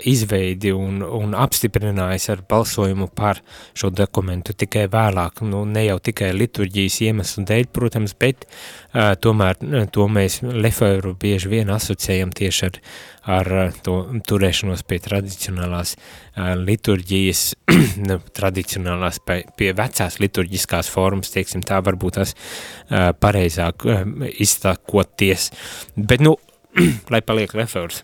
izveidi 0.04 0.74
un, 0.76 1.00
un 1.02 1.36
apstiprinājis 1.38 2.28
ar 2.34 2.42
balsojumu 2.50 3.08
par 3.16 3.40
šo 3.78 3.88
dokumentu 3.96 4.52
tikai 4.58 4.88
vēlāk, 4.92 5.40
nu 5.48 5.64
ne 5.66 5.86
jau 5.86 5.98
tikai 6.04 6.34
liturģijas 6.36 6.98
iemeslu 7.08 7.46
dēļ, 7.48 7.70
protams, 7.72 8.16
bet 8.20 8.44
uh, 8.48 9.14
tomēr 9.16 9.62
to 9.96 10.08
mēs 10.12 10.42
Lefevru 10.44 11.14
bieži 11.20 11.54
vien 11.54 11.72
asociējam 11.72 12.34
tieši 12.36 12.68
ar, 12.68 12.82
ar 13.32 13.52
to 13.86 13.96
turēšanos 14.28 14.84
pie 14.88 15.00
tradicionālās 15.08 15.96
uh, 15.96 16.52
liturģijas, 16.60 17.48
tradicionālās 18.38 19.22
pie, 19.26 19.42
pie 19.56 19.72
vecās 19.78 20.20
liturģiskās 20.20 20.92
formas, 20.92 21.32
teiksim 21.32 21.64
tā, 21.64 21.80
varbūt 21.86 22.20
tas 22.20 22.36
uh, 22.36 23.12
pareizāk 23.16 23.88
uh, 23.88 24.06
izsakoties. 24.36 25.52
Bet, 25.96 26.20
nu, 26.20 26.36
lai 27.14 27.24
paliek 27.24 27.56
Lefevrs, 27.56 28.04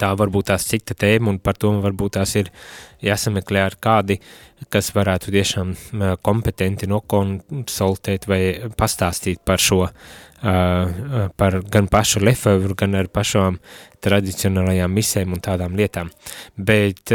tā 0.00 0.10
varbūt 0.18 0.48
tās 0.50 0.66
cita 0.66 0.96
tēma, 0.98 1.30
un 1.32 1.38
par 1.42 1.58
to 1.60 1.72
varbūt 1.82 2.16
tās 2.16 2.34
ir 2.40 2.50
jāsameklē 3.04 3.62
ar 3.66 3.76
kādi, 3.82 4.18
kas 4.72 4.92
varētu 4.94 5.32
tiešām 5.34 5.72
kompetenti 6.22 6.88
nokonsultēt 6.90 8.28
vai 8.30 8.42
pastāstīt 8.78 9.42
par 9.44 9.62
šo, 9.62 9.88
par 10.42 11.58
gan 11.70 11.88
pašu 11.90 12.22
Lefevru, 12.22 12.76
gan 12.78 12.94
ar 12.98 13.10
pašām 13.12 13.58
tradicionālajām 14.02 14.94
misēm 14.94 15.34
un 15.34 15.42
tādām 15.42 15.76
lietām. 15.78 16.10
Bet 16.56 17.12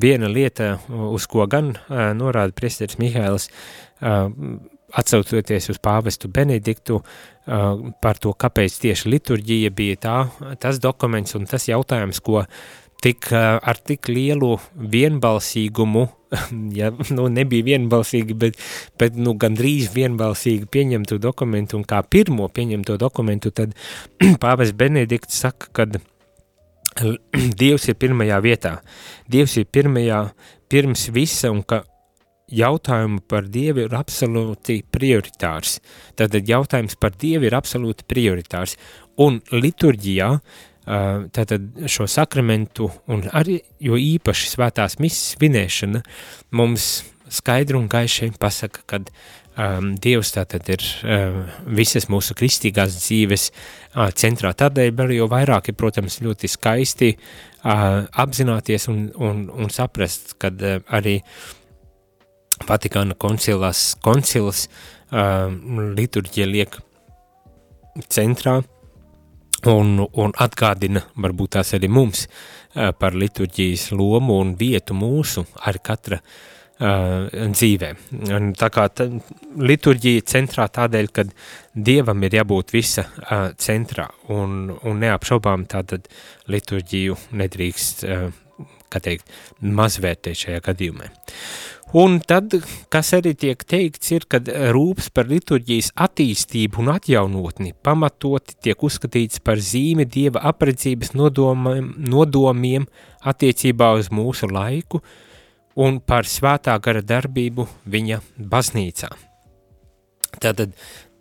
viena 0.00 0.30
lieta, 0.30 0.78
uz 0.88 1.26
ko 1.28 1.48
gan 1.50 1.74
norāda 1.90 2.56
priesteris 2.56 3.00
Mihēls, 3.00 3.50
atsaucoties 5.00 5.70
uz 5.72 5.80
pāvestu 5.82 6.30
Benediktu 6.32 7.00
uh, 7.00 7.92
par 8.02 8.20
to, 8.22 8.34
kāpēc 8.38 8.78
tieši 8.86 9.10
liturģija 9.14 9.74
bija 9.74 10.00
tā, 10.00 10.16
tas 10.62 10.80
dokuments 10.82 11.36
un 11.38 11.48
tas 11.50 11.68
jautājums, 11.68 12.20
ko 12.24 12.44
tik, 13.04 13.28
uh, 13.32 13.58
ar 13.58 13.80
tik 13.80 14.08
lielu 14.12 14.54
vienbalsīgumu, 14.94 16.06
ja 16.80 16.90
nu, 17.10 17.28
nebija 17.32 17.66
vienbalsīgi, 17.66 18.36
bet, 18.38 18.58
bet 19.00 19.18
nu, 19.18 19.36
gandrīz 19.40 19.90
vienbalsīgi 19.94 20.70
pieņemtu 20.70 21.20
dokumentu 21.22 21.78
un 21.80 21.86
kā 21.88 22.02
pirmo 22.06 22.48
pieņemto 22.48 22.98
dokumentu, 23.00 23.54
tad 23.54 23.76
pāvests 24.44 24.76
Benedikts 24.78 25.42
saka, 25.44 25.72
kad 25.82 26.00
Dievs 27.60 27.88
ir 27.90 27.98
pirmajā 27.98 28.38
vietā. 28.44 28.76
Dievs 29.30 29.56
ir 29.58 29.66
pirmajā, 29.66 30.20
pirms 30.70 31.08
visa 31.14 31.50
un 31.50 31.64
ka 31.66 31.82
jautājumu 32.52 33.22
par 33.28 33.48
Dievu 33.48 33.86
ir 33.86 33.96
absolūti 33.96 34.82
prioritārs. 34.92 35.78
Tātad 36.18 36.48
jautājums 36.48 36.98
par 37.00 37.16
Dievu 37.20 37.48
ir 37.48 37.56
absolūti 37.56 38.06
prioritārs. 38.08 38.76
Un 39.22 39.40
liturģijā, 39.52 40.30
tātad 40.84 41.88
šo 41.88 42.06
sakramentu 42.10 42.90
un 43.08 43.24
arī, 43.32 43.60
jo 43.80 43.96
īpaši 43.96 44.50
svētās 44.52 44.98
misas 45.00 45.34
svinēšana 45.34 46.02
mums 46.52 47.04
skaidri 47.32 47.78
un 47.78 47.88
gaiši 47.88 48.32
pasaka, 48.40 48.82
ka 48.86 49.00
um, 49.00 49.94
Dievs 49.96 50.34
tātad 50.34 50.68
ir 50.72 50.84
uh, 50.84 51.40
visas 51.64 52.08
mūsu 52.12 52.36
kristīgās 52.36 52.98
dzīves 53.00 53.48
uh, 53.50 54.10
centrā. 54.12 54.52
Tādēļ 54.52 55.16
jo 55.16 55.28
vairāk 55.30 55.70
ir, 55.72 55.78
protams, 55.78 56.20
ļoti 56.24 56.50
skaisti 56.52 57.14
uh, 57.14 58.04
apzināties 58.12 58.88
un, 58.92 59.06
un, 59.16 59.46
un 59.48 59.72
saprast, 59.72 60.36
kad 60.42 60.60
uh, 60.62 60.80
arī 60.92 61.20
Vatikāna 62.68 63.16
koncilās, 63.18 63.94
koncils 64.04 64.68
uh, 64.68 65.50
liturģija 65.98 66.46
liek 66.46 66.78
centrā 68.08 68.60
un, 69.70 69.94
un 70.06 70.34
atgādina 70.38 71.02
varbūt 71.18 71.56
tās 71.58 71.74
arī 71.74 71.90
mums 71.90 72.26
uh, 72.28 72.92
par 72.98 73.16
liturģijas 73.18 73.90
lomu 73.92 74.38
un 74.40 74.54
vietu 74.60 74.96
mūsu 74.96 75.46
ar 75.66 75.80
katra 75.82 76.20
uh, 76.22 76.42
uh, 76.80 77.28
dzīvē. 77.52 77.90
Un 78.34 78.52
tā 78.58 78.70
kā 78.74 78.86
tā, 78.94 79.08
liturģija 79.58 80.24
centrā 80.34 80.68
tādēļ, 80.72 81.10
ka 81.14 81.26
Dievam 81.74 82.22
ir 82.26 82.38
jābūt 82.40 82.74
visa 82.74 83.06
uh, 83.06 83.50
centrā 83.58 84.08
un, 84.32 84.72
un 84.82 85.02
neapšaubām 85.02 85.66
tātad 85.70 86.08
liturģiju 86.50 87.18
nedrīkst, 87.40 88.04
uh, 88.08 88.66
kā 88.90 89.02
teikt, 89.02 89.30
mazvērtēt 89.60 90.44
šajā 90.44 90.62
gadījumā. 90.64 91.10
Un 91.94 92.16
tad, 92.26 92.56
kas 92.90 93.12
arī 93.14 93.36
tiek 93.38 93.60
teikts, 93.70 94.10
ir, 94.16 94.24
ka 94.26 94.40
rūps 94.74 95.12
par 95.14 95.28
liturģijas 95.30 95.92
attīstību 96.06 96.82
un 96.82 96.90
atjaunotni 96.96 97.70
pamatoti 97.86 98.56
tiek 98.66 98.82
uzskatīts 98.82 99.38
par 99.44 99.62
zīmi 99.62 100.08
Dieva 100.10 100.42
apredzības 100.50 101.14
nodomiem, 101.14 101.92
nodomiem 102.02 102.88
attiecībā 103.22 103.92
uz 104.00 104.10
mūsu 104.10 104.50
laiku, 104.50 104.98
uh, 104.98 105.20
un 105.80 105.98
par 106.00 106.28
svētā 106.28 106.76
gara 106.82 107.02
darbību 107.02 107.66
viņa 107.90 108.20
baznīcā. 108.38 109.10
Tātad 110.42 110.74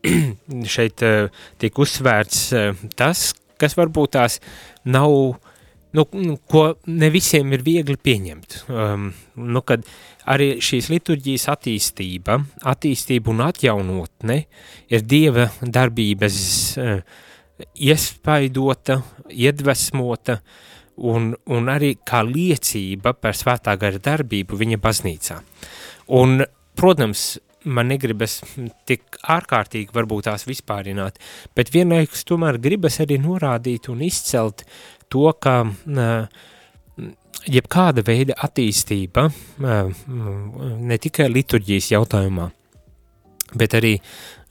šeit 0.76 1.04
uh, 1.06 1.32
tiek 1.62 1.80
uzsvērts 1.80 2.44
uh, 2.58 2.86
tas, 2.98 3.32
kas 3.62 3.78
varbūt 3.80 4.16
tās 4.18 4.40
nav, 4.86 5.10
nu, 5.10 5.53
nu, 5.94 6.06
ko 6.50 6.64
ne 6.90 7.10
visiem 7.14 7.54
ir 7.54 7.64
viegli 7.66 7.98
pieņemt. 7.98 8.58
Um, 8.72 9.12
nu, 9.38 9.62
kad 9.66 9.86
arī 10.30 10.56
šīs 10.64 10.90
liturģijas 10.94 11.48
attīstība, 11.54 12.40
attīstība 12.74 13.34
un 13.34 13.44
atjaunotne 13.46 14.40
ir 14.94 15.06
Dieva 15.06 15.50
darbības 15.62 16.38
uh, 16.82 16.98
iespaidota, 17.74 19.00
iedvesmota, 19.30 20.40
un, 20.98 21.32
un 21.50 21.72
arī 21.74 21.96
kā 22.06 22.22
liecība 22.26 23.16
par 23.18 23.38
svētā 23.38 23.78
gara 23.82 24.02
darbību 24.02 24.60
viņa 24.60 24.82
baznīcā. 24.82 25.40
Un, 26.14 26.44
protams, 26.78 27.34
man 27.64 27.88
negribas 27.92 28.42
tik 28.90 29.18
ārkārtīgi 29.32 29.96
varbūt 29.96 30.28
tās 30.28 30.46
vispārināt, 30.48 31.20
bet 31.56 31.72
vienlaikus 31.74 32.26
tomēr 32.28 32.60
gribas 32.62 33.00
arī 33.04 33.20
norādīt 33.24 33.90
un 33.92 34.04
izcelt 34.04 34.66
to, 35.14 35.30
ka 35.40 35.62
jebkāda 37.50 38.04
veida 38.08 38.38
attīstība, 38.46 39.28
ne 39.60 41.00
tikai 41.02 41.30
liturģijas 41.32 41.92
jautājumā, 41.94 42.50
bet 43.60 43.76
arī 43.78 43.94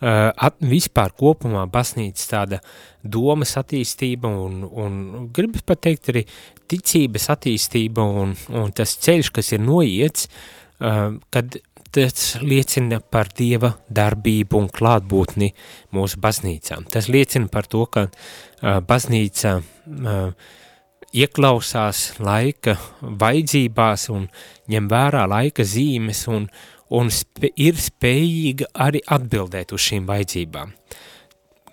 at, 0.03 0.59
vispār 0.67 1.15
kopumā 1.19 1.65
baznīcas 1.71 2.29
tāda 2.31 2.59
domas 3.03 3.55
attīstība 3.61 4.31
un, 4.45 4.63
un 4.67 5.29
gribas 5.35 5.65
pateikt 5.67 6.11
arī 6.13 6.25
ticības 6.71 7.29
attīstība 7.37 8.05
un, 8.23 8.35
un 8.51 8.75
tas 8.75 8.97
ceļš, 9.05 9.31
kas 9.35 9.53
ir 9.55 9.63
noiets, 9.63 10.29
kad 11.33 11.59
tas 11.93 12.33
liecina 12.41 13.01
par 13.01 13.29
Dieva 13.37 13.75
darbību 13.93 14.59
un 14.63 14.69
klātbūtni 14.73 15.53
mūsu 15.93 16.21
baznīcām. 16.23 16.89
Tas 16.93 17.11
liecina 17.13 17.51
par 17.53 17.69
to, 17.69 17.85
ka 17.93 18.07
uh, 18.09 18.81
baznīca 18.89 19.59
uh, 19.61 20.53
ieklausās 21.13 22.05
laika 22.23 22.77
vajadzībās 23.01 24.09
un 24.13 24.29
ņem 24.73 24.89
vērā 24.89 25.27
laika 25.29 25.67
zīmes 25.69 26.25
un, 26.33 26.49
un 26.93 27.13
sp 27.13 27.53
ir 27.53 27.77
spējīga 27.81 28.73
arī 28.87 29.05
atbildēt 29.05 29.77
uz 29.77 29.85
šīm 29.91 30.09
vajadzībām. 30.09 30.73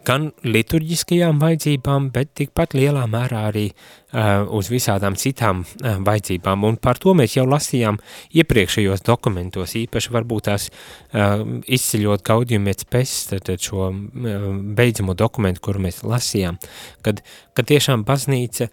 Gan 0.09 0.31
liturģiskajām 0.41 1.37
vajadzībām, 1.37 2.07
bet 2.13 2.31
tikpat 2.39 2.73
lielā 2.73 3.03
mērā 3.11 3.43
arī 3.51 3.67
uh, 3.69 4.47
uz 4.57 4.71
visādām 4.73 5.13
citām 5.19 5.61
uh, 5.61 5.99
vajadzībām, 6.05 6.65
un 6.65 6.79
par 6.81 6.97
to 6.97 7.13
mēs 7.13 7.35
jau 7.37 7.45
lasījām 7.45 7.99
iepriekšējos 8.41 9.05
dokumentos, 9.05 9.75
īpaši 9.77 10.13
varbūt 10.15 10.47
tās 10.49 10.69
uh, 10.71 11.43
izceļot 11.61 12.25
Gaudiumiec 12.25 12.87
pēc, 12.89 13.13
tad 13.35 13.51
šo 13.61 13.91
uh, 13.91 14.47
beidzamo 14.79 15.13
dokumentu, 15.13 15.61
kuru 15.69 15.85
mēs 15.85 16.01
lasījām, 16.01 16.57
kad, 17.05 17.21
kad 17.53 17.69
tiešām 17.69 18.07
baznīca 18.07 18.71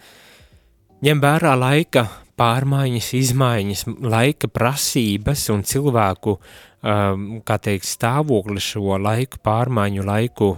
ņem 1.04 1.20
vērā 1.20 1.52
laika 1.60 2.08
pārmaiņas, 2.40 3.12
izmaiņas, 3.20 3.86
laika 4.08 4.48
prasības 4.52 5.46
un 5.52 5.68
cilvēku, 5.68 6.36
um, 6.36 7.30
kā 7.44 7.60
teikt, 7.60 7.88
stāvokli 7.88 8.62
šo 8.62 8.96
laiku 9.00 9.40
pārmaiņu 9.44 10.04
laiku 10.06 10.54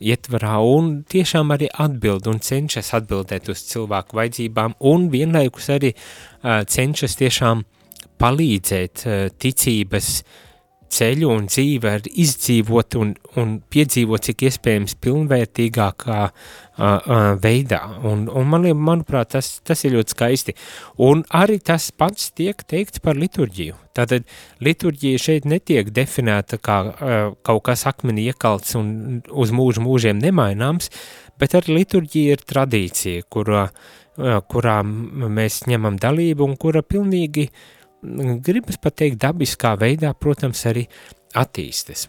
ietvarā 0.00 0.56
un 0.62 0.90
tiešām 1.10 1.54
arī 1.54 1.70
atbild 1.84 2.28
un 2.30 2.40
cenšas 2.44 2.92
atbildēt 3.00 3.50
uz 3.52 3.64
cilvēku 3.70 4.18
vajadzībām 4.18 4.76
un 4.90 5.08
vienlaikus 5.12 5.70
arī 5.74 5.94
uh, 5.94 6.62
cenšas 6.66 7.18
tiešām 7.18 7.64
palīdzēt 8.18 9.06
uh, 9.06 9.16
ticības 9.38 10.12
uh, 10.20 10.47
ceļu 10.92 11.28
un 11.32 11.46
dzīve 11.48 11.92
ir 11.98 12.08
izdzīvot 12.24 12.96
un, 13.00 13.12
un 13.40 13.58
piedzīvot 13.72 14.24
cik 14.28 14.44
iespējams 14.48 14.96
pilnvērtīgākā 15.04 16.18
uh, 16.24 16.32
uh, 16.78 17.12
veidā. 17.42 17.80
Un, 18.08 18.26
un 18.28 18.48
man, 18.48 18.66
manuprāt, 18.88 19.32
tas, 19.36 19.50
tas 19.66 19.84
ir 19.84 19.96
ļoti 19.96 20.16
skaisti. 20.16 20.56
Un 21.04 21.24
arī 21.36 21.58
tas 21.64 21.90
pats 21.92 22.30
tiek 22.36 22.64
teikts 22.68 23.02
par 23.04 23.20
liturģiju. 23.20 23.76
Tātad 23.98 24.26
liturģija 24.64 25.22
šeit 25.22 25.48
netiek 25.48 25.92
definēta 25.94 26.60
kā 26.62 26.80
uh, 26.88 27.16
kaut 27.46 27.64
kas 27.68 27.86
akmenī 27.90 28.28
iekalts 28.32 28.76
un 28.78 29.22
uz 29.28 29.54
mūžu 29.54 29.84
mūžiem 29.84 30.20
nemaināms, 30.22 30.92
bet 31.38 31.56
arī 31.58 31.80
liturģija 31.82 32.36
ir 32.36 32.44
tradīcija, 32.48 33.26
kurā, 33.30 33.68
kurā 34.50 34.78
mēs 34.82 35.60
ņemam 35.70 35.98
dalību 36.02 36.42
un 36.42 36.56
kura 36.58 36.82
pilnīgi 36.82 37.44
uh, 37.46 37.66
gribas 38.44 38.78
pateikt 38.80 39.20
dabiskā 39.22 39.74
veidā, 39.80 40.12
protams, 40.14 40.64
arī 40.70 40.86
attīstas? 41.38 42.06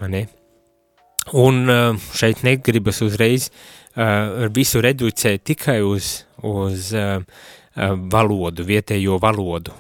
Un 1.38 1.69
uh, 1.69 2.10
šeit 2.15 2.43
negribas 2.47 3.02
uzreiz 3.06 3.49
uh, 3.49 4.47
visu 4.54 4.82
reducēt 4.82 5.45
tikai 5.52 5.80
uz, 5.86 6.23
uz 6.45 6.91
uh, 6.97 7.21
valodu, 8.12 8.65
vietējo 8.67 9.19
valodu, 9.21 9.71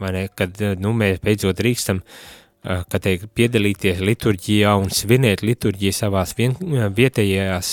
ne, 0.00 0.28
kad, 0.32 0.60
nu, 0.80 0.94
mēs 0.96 1.18
beidzot 1.20 1.58
drīkstam 1.58 1.98
uh, 2.00 2.43
Eh, 2.64 2.80
kā 2.88 2.96
teikt, 2.96 3.26
piedalīties 3.36 3.98
liturģijā 4.00 4.70
un 4.80 4.88
svinēt 4.88 5.42
liturģiju 5.44 5.92
savās 5.92 6.30
vien, 6.38 6.54
vietējās 6.96 7.72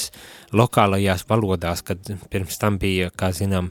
lokālajās 0.51 1.23
valodās, 1.29 1.79
kad 1.87 2.09
pirms 2.33 2.59
tam 2.59 2.75
bija, 2.81 3.07
kā 3.15 3.29
zinām, 3.31 3.69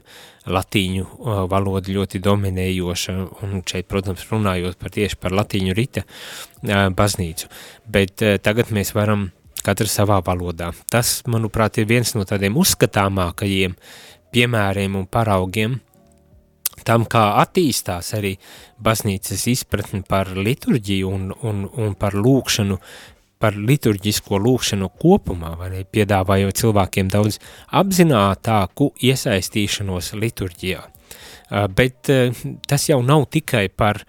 latīņu 0.49 1.03
eh, 1.05 1.43
valoda 1.51 1.93
ļoti 1.93 2.23
dominējoša, 2.25 3.15
un 3.45 3.61
šeit, 3.69 3.85
protams, 3.91 4.25
runājot 4.31 4.79
par 4.81 4.95
tieši 4.97 5.19
par 5.21 5.37
latīņu 5.37 5.77
rita 5.77 6.01
eh, 6.07 6.89
baznīcu, 6.89 7.51
bet 7.85 8.25
tagad 8.41 8.73
mēs 8.73 8.95
varam 8.97 9.29
katrs 9.61 9.99
savā 10.01 10.17
valodā. 10.25 10.71
Tas, 10.89 11.19
manuprāt, 11.29 11.77
ir 11.77 11.85
viens 11.91 12.15
no 12.17 12.25
tādiem 12.25 12.57
uzskatāmākajiem 12.57 13.77
piemēriem 14.33 14.97
un 14.97 15.05
paraugiem, 15.05 15.77
tam, 16.87 17.05
kā 17.09 17.23
attīstās 17.41 18.13
arī 18.17 18.35
baznīcas 18.81 19.47
izpratni 19.51 20.03
par 20.07 20.33
liturģiju 20.35 21.09
un, 21.09 21.31
un, 21.47 21.65
un 21.69 21.95
par 21.99 22.17
lūkšanu, 22.17 22.77
par 23.41 23.57
liturģisko 23.57 24.37
lūkšanu 24.41 24.91
kopumā, 25.01 25.55
vai 25.59 25.71
ne, 25.73 25.85
piedāvājot 25.85 26.61
cilvēkiem 26.61 27.09
daudz 27.13 27.39
apzinātāku 27.81 28.91
iesaistīšanos 29.01 30.13
liturģijā. 30.21 30.83
Bet 31.75 32.07
tas 32.69 32.85
jau 32.87 33.01
nav 33.03 33.25
tikai 33.33 33.65
par, 33.73 34.03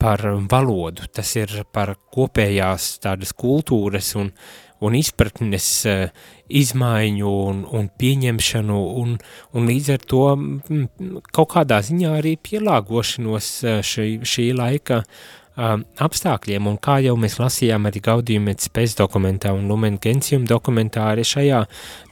par 0.00 0.24
valodu, 0.50 1.06
tas 1.12 1.36
ir 1.38 1.52
par 1.70 1.94
kopējās 2.10 2.96
tādas 3.04 3.36
kultūras 3.36 4.14
un, 4.18 4.32
un 4.80 4.96
izpratnes 4.98 5.66
uh, 5.88 6.06
izmaiņu 6.50 7.32
un, 7.50 7.64
un 7.78 7.90
pieņemšanu 8.00 8.78
un, 9.02 9.18
un 9.54 9.68
līdz 9.70 9.90
ar 9.96 10.06
to 10.12 10.22
m, 10.36 10.86
kaut 11.30 11.52
kādā 11.54 11.82
ziņā 11.86 12.16
arī 12.20 12.36
pielāgošanos 12.40 13.52
uh, 13.66 13.82
šī, 13.86 14.08
šī 14.26 14.50
laika 14.56 15.02
uh, 15.04 15.28
um, 15.60 15.82
apstākļiem, 16.00 16.66
un 16.70 16.78
kā 16.82 16.96
jau 17.04 17.14
mēs 17.20 17.36
lasījām 17.40 17.88
arī 17.88 18.02
Gaudījuma 18.04 18.54
spējas 18.60 18.96
dokumentā 18.98 19.52
un 19.56 19.68
Lumen 19.70 19.98
Gentium 20.02 20.46
dokumentā, 20.48 21.10
arī 21.12 21.24
šajā 21.26 21.60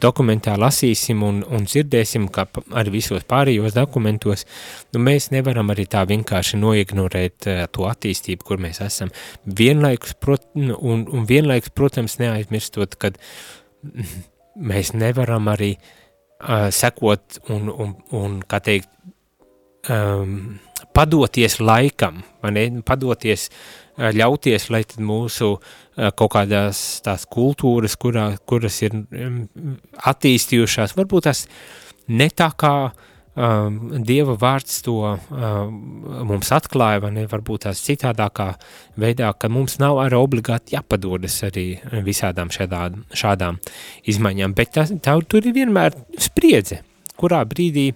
dokumentā 0.03 0.57
lasīsim 0.61 1.23
un, 1.27 1.41
un 1.45 1.67
dzirdēsim, 1.69 2.29
kā 2.35 2.47
arī 2.79 2.99
visos 2.99 3.27
pārējos 3.29 3.77
dokumentos, 3.77 4.45
nu 4.95 5.03
mēs 5.05 5.31
nevaram 5.35 5.73
arī 5.75 5.89
tā 5.91 6.05
vienkārši 6.09 6.61
noignorēt 6.61 7.49
uh, 7.49 7.65
to 7.73 7.89
attīstību, 7.91 8.47
kur 8.49 8.63
mēs 8.63 8.83
esam. 8.85 9.13
Vienlaikus, 9.45 10.17
prot, 10.21 10.49
un, 10.55 11.07
un 11.07 11.29
vienlaikus, 11.29 11.75
protams, 11.77 12.19
neaizmirstot, 12.23 12.99
kad 13.01 13.19
mēs 14.71 14.95
nevaram 14.97 15.51
arī 15.55 15.75
uh, 15.79 16.69
sekot 16.75 17.43
un, 17.49 17.73
un, 17.73 17.99
un, 18.19 18.41
kā 18.49 18.63
teikt, 18.65 18.91
um, 19.89 20.59
padoties 20.99 21.61
laikam, 21.63 22.25
ne, 22.51 22.69
padoties, 22.87 23.49
uh, 23.49 23.79
ļauties, 23.99 24.69
lai 24.75 24.85
mūsu 24.99 25.53
uh, 25.57 26.09
kaut 26.19 26.33
kādās 26.37 27.01
tās 27.07 27.27
kultūras, 27.31 27.99
kurā, 28.01 28.31
kuras 28.47 28.83
ir 28.87 28.97
attīstījušās, 30.11 30.97
varbūt 30.99 31.31
tās 31.31 31.47
ne 32.09 32.29
tā 32.31 32.51
kā 32.59 32.75
um, 33.39 33.79
Dieva 34.07 34.37
vārds 34.39 34.81
to 34.87 34.97
um, 35.05 35.79
mums 36.31 36.53
atklāja, 36.55 37.03
vai 37.05 37.13
ne, 37.17 37.27
varbūt 37.31 37.67
tās 37.67 37.83
citādākā 37.87 38.51
veidā, 39.01 39.33
ka 39.35 39.51
mums 39.53 39.79
nav 39.83 40.01
arī 40.05 40.19
obligāti 40.19 40.77
jāpadodas 40.77 41.41
arī 41.49 41.69
visādām 42.07 42.53
šādām, 42.55 43.03
šādām 43.11 43.61
izmaiņām, 44.09 44.57
bet 44.59 44.75
tā, 44.77 44.87
tā, 45.03 45.19
tur 45.29 45.47
ir 45.47 45.57
vienmēr 45.57 45.97
spriedze, 46.23 46.83
kurā 47.19 47.45
brīdī 47.49 47.91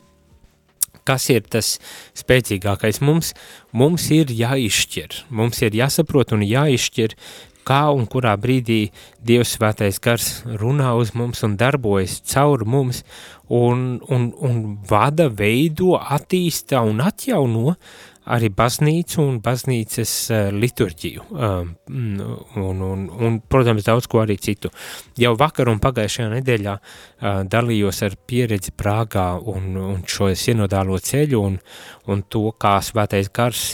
kas 1.08 1.28
ir 1.32 1.46
tas 1.50 1.76
spēcīgākais. 2.18 3.02
Mums, 3.04 3.32
mums 3.72 4.10
ir 4.14 4.32
jāizšķir, 4.32 5.24
mums 5.30 5.62
ir 5.62 5.78
jāsaprot 5.78 6.34
un 6.36 6.44
jāizšķir, 6.46 7.16
kā 7.66 7.82
un 7.94 8.08
kurā 8.10 8.34
brīdī 8.40 8.90
Dievs 9.22 9.54
svētais 9.56 10.00
gars 10.02 10.30
runā 10.58 10.94
uz 10.98 11.12
mums 11.14 11.44
un 11.46 11.54
darbojas 11.60 12.18
caur 12.32 12.64
mums 12.66 13.02
un, 13.52 14.00
un, 14.08 14.30
un 14.42 14.62
vada, 14.88 15.28
veido, 15.28 15.94
attīsta 16.00 16.82
un 16.88 17.02
atjauno 17.04 17.76
arī 18.30 18.50
baznīcu 18.54 19.22
un 19.22 19.38
baznīcas 19.42 20.12
uh, 20.30 20.50
liturģiju 20.54 21.24
um, 21.30 21.72
un, 21.90 22.82
un, 22.86 23.06
un, 23.10 23.40
protams, 23.48 23.86
daudz 23.86 24.06
ko 24.10 24.22
arī 24.22 24.36
citu. 24.42 24.70
Jau 25.18 25.34
vakar 25.38 25.70
un 25.72 25.80
pagājušajā 25.82 26.28
nedēļā 26.36 26.76
uh, 26.76 27.42
dalījos 27.50 28.02
ar 28.06 28.18
pieredzi 28.26 28.74
Prāgā 28.78 29.32
un, 29.52 29.72
un 29.76 30.04
šo 30.06 30.30
sinodālo 30.38 31.00
ceļu 31.02 31.42
un, 31.48 31.58
un 32.12 32.22
to, 32.30 32.46
kā 32.58 32.78
svētais 32.84 33.32
gars 33.34 33.72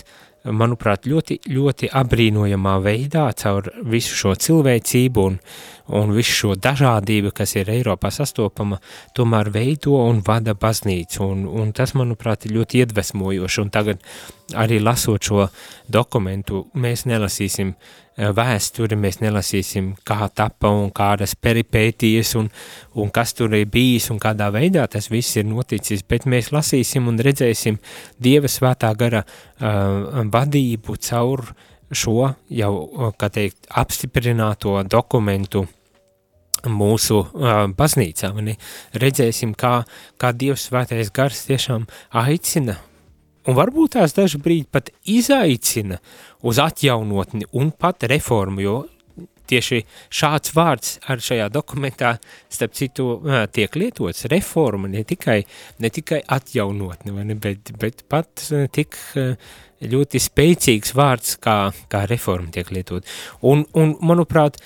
manuprāt, 0.54 1.06
ļoti, 1.08 1.40
ļoti 1.52 1.90
abrīnojamā 1.98 2.76
veidā 2.84 3.26
caur 3.36 3.68
visu 3.90 4.16
šo 4.16 4.34
cilvēcību 4.38 5.24
un, 5.28 5.38
un 5.88 6.12
visu 6.16 6.34
šo 6.40 6.56
dažādību, 6.60 7.32
kas 7.36 7.54
ir 7.56 7.70
Eiropā 7.72 8.10
sastopama, 8.14 8.80
tomēr 9.16 9.52
veido 9.54 9.96
un 10.02 10.22
vada 10.26 10.54
baznīcu, 10.58 11.22
un, 11.24 11.46
un 11.48 11.72
tas, 11.76 11.94
manuprāt, 11.98 12.46
ir 12.46 12.58
ļoti 12.58 12.84
iedvesmojoši, 12.84 13.62
un 13.64 13.72
tagad 13.72 14.04
arī 14.56 14.82
lasot 14.82 15.30
šo 15.30 15.48
dokumentu, 15.88 16.66
mēs 16.76 17.06
nelasīsim 17.08 17.74
Eh, 18.18 18.32
vēsturi, 18.34 18.96
mēs 18.98 19.20
nelasīsim, 19.22 19.92
kā 20.02 20.26
tapa 20.34 20.72
un 20.74 20.88
kādas 20.90 21.36
peripētijas 21.38 22.32
un, 22.40 22.48
un 22.98 23.12
kas 23.14 23.30
tur 23.38 23.54
ir 23.54 23.68
bijis 23.70 24.08
un 24.10 24.18
kādā 24.18 24.48
veidā 24.50 24.88
tas 24.90 25.06
viss 25.12 25.38
ir 25.38 25.46
noticis, 25.46 26.02
bet 26.02 26.26
mēs 26.26 26.50
lasīsim 26.50 27.06
un 27.06 27.22
redzēsim 27.22 27.78
Dieva 28.18 28.50
svētā 28.50 28.90
gara 28.98 29.22
uh, 29.22 30.24
vadību 30.34 30.98
caur 30.98 31.44
šo 31.94 32.32
jau, 32.50 32.72
kā 33.14 33.30
teikt, 33.30 33.70
apstiprināto 33.70 34.74
dokumentu 34.82 35.68
mūsu 36.66 37.22
uh, 37.22 37.64
baznīcā, 37.78 38.32
ne? 38.42 38.58
redzēsim, 38.98 39.54
kā, 39.58 39.82
kā 40.18 40.34
Dievs 40.34 40.68
svētais 40.68 41.12
gars 41.14 41.46
tiešām 41.48 41.86
aicina 42.24 42.78
un 43.48 43.56
varbūt 43.56 43.96
tās 43.96 44.14
dažu 44.16 44.40
brīdi 44.42 44.68
pat 44.70 44.90
izaicina 45.08 45.98
uz 46.46 46.60
atjaunotni 46.62 47.48
un 47.56 47.72
pat 47.72 48.04
reformu, 48.10 48.62
jo 48.64 48.78
tieši 49.48 49.80
šāds 50.12 50.52
vārds 50.56 50.98
ar 51.08 51.22
šajā 51.24 51.48
dokumentā, 51.52 52.16
starp 52.52 52.74
citu, 52.76 53.06
tiek 53.54 53.78
lietots 53.80 54.26
reforma, 54.28 54.90
ne 54.92 55.04
tikai, 55.08 55.38
ne 55.80 55.90
tikai 55.92 56.20
atjaunotne, 56.36 57.24
ne, 57.30 57.38
bet, 57.40 57.72
bet 57.80 58.04
pat 58.12 58.44
tik 58.74 58.98
ļoti 59.78 60.20
spēcīgs 60.20 60.92
vārds 60.98 61.38
kā, 61.40 61.56
kā 61.88 62.04
reforma 62.10 62.52
tiek 62.52 62.68
lietot. 62.74 63.08
Un, 63.46 63.64
un 63.78 63.96
manuprāt, 64.04 64.60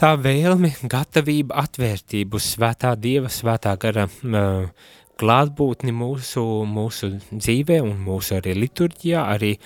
tā 0.00 0.14
vēlme, 0.16 0.72
gatavība, 0.88 1.58
atvērtība 1.60 2.38
uz 2.38 2.46
svētā 2.54 2.94
dieva, 2.96 3.28
svētā 3.32 3.74
gara 3.80 4.06
uh, 4.08 4.68
klātbūtni 5.20 5.92
mūsu, 5.92 6.44
mūsu 6.68 7.12
dzīvē 7.30 7.80
un 7.84 7.98
mūsu 8.06 8.38
arī 8.38 8.54
liturģijā, 8.62 9.26
arī, 9.34 9.56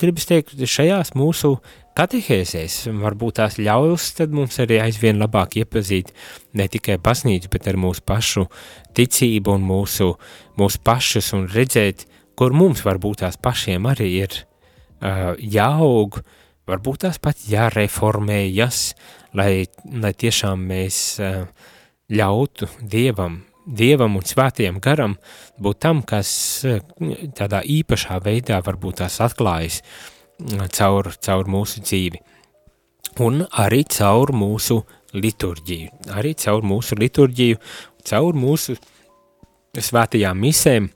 gribas 0.00 0.28
teikt, 0.30 0.56
šajās 0.56 1.12
mūsu 1.18 1.58
katehēzēs 1.98 2.78
varbūt 3.02 3.38
tās 3.42 3.58
ļaus, 3.60 4.08
tad 4.16 4.32
mums 4.32 4.56
arī 4.62 4.80
aizvien 4.86 5.20
labāk 5.20 5.58
iepazīt 5.60 6.14
ne 6.56 6.68
tikai 6.70 6.96
baznīcu, 7.04 7.52
bet 7.52 7.68
ar 7.68 7.76
mūsu 7.80 8.04
pašu 8.08 8.46
ticību 8.96 9.58
un 9.58 9.68
mūsu, 9.68 10.14
mūsu 10.58 10.82
pašus 10.86 11.32
un 11.36 11.44
redzēt, 11.52 12.06
kur 12.38 12.56
mums 12.56 12.86
varbūt 12.86 13.24
tās 13.26 13.36
pašiem 13.36 13.90
arī 13.90 14.12
ir 14.22 14.40
uh, 14.40 15.34
jāaug, 15.36 16.22
varbūt 16.68 17.04
tās 17.04 17.20
pat 17.20 17.44
jāreformējas, 17.50 18.92
lai, 19.38 19.52
lai 20.02 20.14
tiešām 20.18 20.66
mēs 20.70 21.02
uh, 21.22 21.44
ļautu 22.10 22.68
Dievam 22.82 23.38
Dievam 23.68 24.16
un 24.16 24.24
svētajam 24.24 24.78
garam 24.80 25.18
būt 25.60 25.80
tam, 25.84 26.00
kas 26.00 26.30
eh, 26.64 26.80
tādā 27.36 27.60
īpašā 27.60 28.16
veidā 28.24 28.62
varbūt 28.64 29.02
tās 29.02 29.18
atklājas 29.20 29.82
mm, 30.40 30.70
caur, 30.72 31.10
caur 31.20 31.50
mūsu 31.52 31.82
dzīvi. 31.84 32.22
Un 33.20 33.42
arī 33.60 33.82
caur 33.92 34.32
mūsu 34.32 34.78
liturģiju, 35.12 35.90
arī 36.16 36.32
caur 36.40 36.64
mūsu 36.64 36.96
liturģiju, 36.96 37.60
caur 38.08 38.38
mūsu 38.40 38.76
svētajām 39.76 40.40
misēm, 40.40 40.88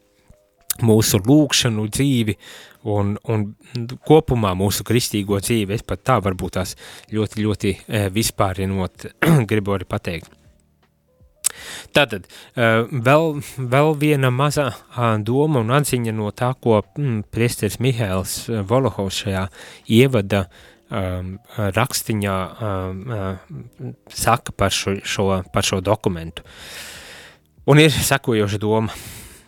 mūsu 0.80 1.20
lūkšanu 1.20 1.84
dzīvi 1.92 2.38
un, 2.88 3.16
un 3.28 3.46
kopumā 4.06 4.52
mūsu 4.58 4.84
kristīgo 4.86 5.40
dzīvi. 5.42 5.76
Es 5.76 5.86
pat 5.86 6.04
tā 6.06 6.18
varbūt 6.22 6.58
tās 6.58 6.76
ļoti, 7.12 7.42
ļoti 7.46 7.74
eh, 7.74 8.06
vispārinot 8.12 9.08
gribu 9.50 9.76
arī 9.76 9.88
pateikt. 9.88 10.30
Tātad 11.94 12.26
eh, 12.26 12.82
vēl, 12.88 13.38
vēl 13.58 13.94
viena 14.00 14.32
maza 14.34 14.70
doma 15.22 15.62
un 15.62 15.72
atziņa 15.76 16.14
no 16.16 16.30
tā, 16.34 16.52
ko 16.58 16.80
mm, 16.82 17.24
priesteris 17.32 17.78
Mihēls 17.82 18.36
eh, 18.48 18.62
Volohovs 18.66 19.24
šajā 19.24 19.48
ievada 20.00 20.46
rakstiņā 20.92 22.32
saka 24.12 24.52
par 24.52 24.74
šo, 24.76 24.92
šo, 25.08 25.24
par 25.48 25.64
šo 25.64 25.78
dokumentu. 25.80 26.44
Un 27.64 27.80
ir 27.80 27.94
sekojoša 27.96 28.60
doma. 28.60 28.92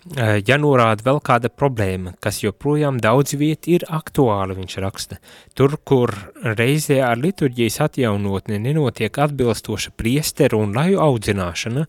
Eh, 0.04 0.42
ja 0.44 0.58
norāda 0.60 1.00
vēl 1.06 1.18
kāda 1.24 1.48
problēma, 1.48 2.10
kas 2.20 2.42
joprojām 2.42 2.98
daudz 3.00 3.38
viet 3.40 3.64
ir 3.72 3.86
aktuāla, 3.88 4.52
viņš 4.52 4.74
raksta, 4.84 5.16
tur, 5.56 5.78
kur 5.80 6.12
reizē 6.44 6.98
ar 7.06 7.16
liturģijas 7.22 7.80
atjaunotni 7.86 8.58
nenotiek 8.60 9.16
atbilstoša 9.24 9.94
priesteru 9.96 10.60
un 10.66 10.76
laju 10.76 11.00
audzināšana, 11.06 11.86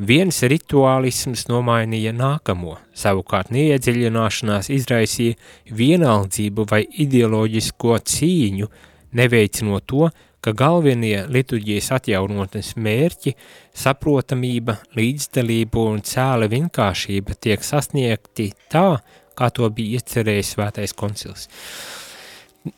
viens 0.00 0.40
rituālisms 0.40 1.50
nomainīja 1.52 2.14
nākamo, 2.16 2.78
savukārt 2.96 3.52
neiedziļināšanās 3.52 4.72
izraisīja 4.72 5.36
vienaldzību 5.68 6.64
vai 6.70 6.86
ideoloģisko 7.04 8.00
cīņu, 8.08 8.72
neveicinot 9.20 9.84
to, 9.84 10.08
ka 10.44 10.52
galvenie 10.56 11.24
liturģijas 11.30 11.90
atjaunotnes 11.98 12.74
mērķi, 12.80 13.34
saprotamība, 13.76 14.78
līdzdalība 14.96 15.86
un 15.92 16.00
cēla 16.06 16.48
vienkāršība 16.50 17.36
tiek 17.40 17.64
sasniegti 17.64 18.50
tā, 18.72 19.00
kā 19.36 19.50
to 19.54 19.68
bija 19.74 20.00
iecerējis 20.00 20.54
svētais 20.56 20.96
koncils. 20.96 21.48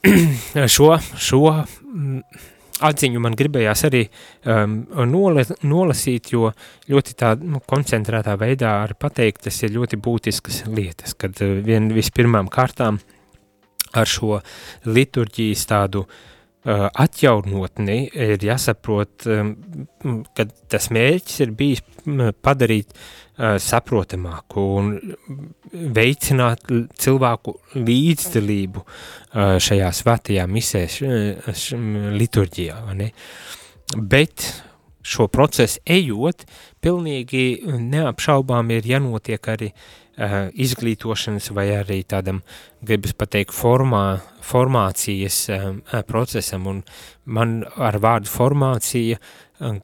šo, 0.75 0.90
šo 1.18 1.42
mm, 1.53 2.18
atziņu 2.87 3.22
man 3.22 3.38
gribējās 3.38 3.87
arī 3.88 4.03
um, 4.07 4.77
nola, 5.11 5.46
nolasīt, 5.66 6.33
jo 6.35 6.51
ļoti 6.90 7.16
tā 7.18 7.35
nu, 7.38 7.62
koncentrētā 7.66 8.37
veidā 8.38 8.77
arī 8.83 8.98
pateikt, 8.98 9.46
tas 9.46 9.62
ir 9.62 9.75
ļoti 9.79 9.98
būtiskas 10.03 10.64
lietas, 10.70 11.14
kad 11.18 11.38
uh, 11.46 11.59
vien 11.62 11.90
vispirmām 11.94 12.51
kārtām 12.51 12.98
ar 13.92 14.09
šo 14.09 14.38
liturģijas 14.88 15.66
tādu 15.70 16.07
Uh, 16.07 16.32
atjaunotni 16.64 18.05
ir 18.14 18.44
jāsaprot, 18.46 19.27
ka 20.37 20.46
tas 20.70 20.88
mērķis 20.94 21.42
ir 21.42 21.55
bijis 21.59 21.83
padarīt 22.42 22.94
saprotamāku 23.62 24.64
un 24.79 24.92
veicināt 25.72 26.70
cilvēku 27.03 27.57
līdzdalību 27.75 28.85
šajā 29.66 29.88
svētajā 29.98 30.46
misē, 30.51 30.85
liturģijā? 32.22 32.79
Bet 33.96 34.46
šo 35.03 35.27
procesu 35.33 35.81
ejot, 35.87 36.47
pilnīgi 36.83 37.62
neapšaubām 37.67 38.71
ir 38.75 38.87
jānotiek 38.87 39.49
arī 39.51 39.71
uh, 39.73 40.49
izglītošanas 40.53 41.51
vai 41.57 41.69
arī 41.77 42.03
tādam, 42.09 42.43
gribas 42.83 43.15
pateikt, 43.19 43.55
formā, 43.57 44.21
formācijas 44.47 45.41
uh, 45.51 45.73
procesam, 46.09 46.69
un 46.71 46.83
man 47.25 47.61
ar 47.77 47.99
vārdu 48.03 48.31
formācija 48.31 49.19
uh, 49.19 49.83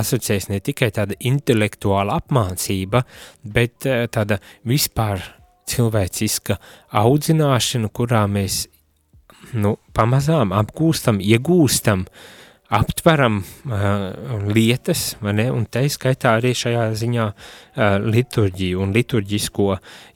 asociējas 0.00 0.50
ne 0.52 0.60
tikai 0.64 0.90
tāda 0.96 1.18
intelektuāla 1.20 2.18
apmācība, 2.22 3.04
bet 3.44 3.88
uh, 3.88 4.06
tāda 4.12 4.40
vispār 4.68 5.22
cilvēciska 5.70 6.58
audzināšana, 6.98 7.92
kurā 7.94 8.26
mēs 8.26 8.64
nu, 9.54 9.76
pamazām 9.96 10.52
apgūstam, 10.56 11.20
iegūstam 11.22 12.06
uh, 12.08 12.28
aptveram 12.70 13.40
uh, 13.42 13.72
lietas, 14.54 15.16
ne, 15.26 15.48
un 15.50 15.64
te 15.66 15.82
skaitā 15.90 16.36
arī 16.38 16.52
šajā 16.54 16.84
ziņā 17.00 17.24
uh, 17.26 17.96
liturģiju 18.04 18.82
un 18.84 18.92
liturģisko 18.94 19.66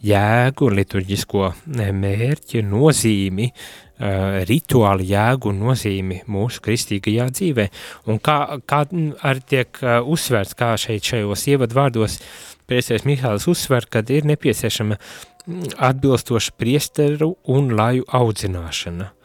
jēgu, 0.06 0.68
liturģisko 0.78 1.48
mērķi, 1.98 2.62
nozīmi, 2.70 3.48
uh, 3.50 4.38
rituāli 4.46 5.08
jēgu 5.10 5.50
un 5.50 5.58
nozīmi 5.64 6.20
mūsu 6.30 6.62
kristīgajā 6.68 7.26
dzīvē. 7.34 7.66
Un 8.06 8.22
kā, 8.22 8.38
kā 8.70 8.84
arī 8.86 9.44
tiek 9.50 9.82
uh, 9.82 9.98
uzsvērts, 10.14 10.54
kā 10.54 10.76
šeit 10.78 11.10
šajos 11.10 11.48
ievadvārdos 11.56 12.20
priesties 12.70 13.02
Mihāls 13.08 13.48
uzsver, 13.50 13.90
kad 13.90 14.14
ir 14.14 14.30
nepieciešama 14.30 15.00
atbilstoša 15.90 16.54
priesteru 16.56 17.34
un 17.50 17.74
laju 17.74 18.06
audzināšana. 18.14 19.10
Uh, 19.10 19.23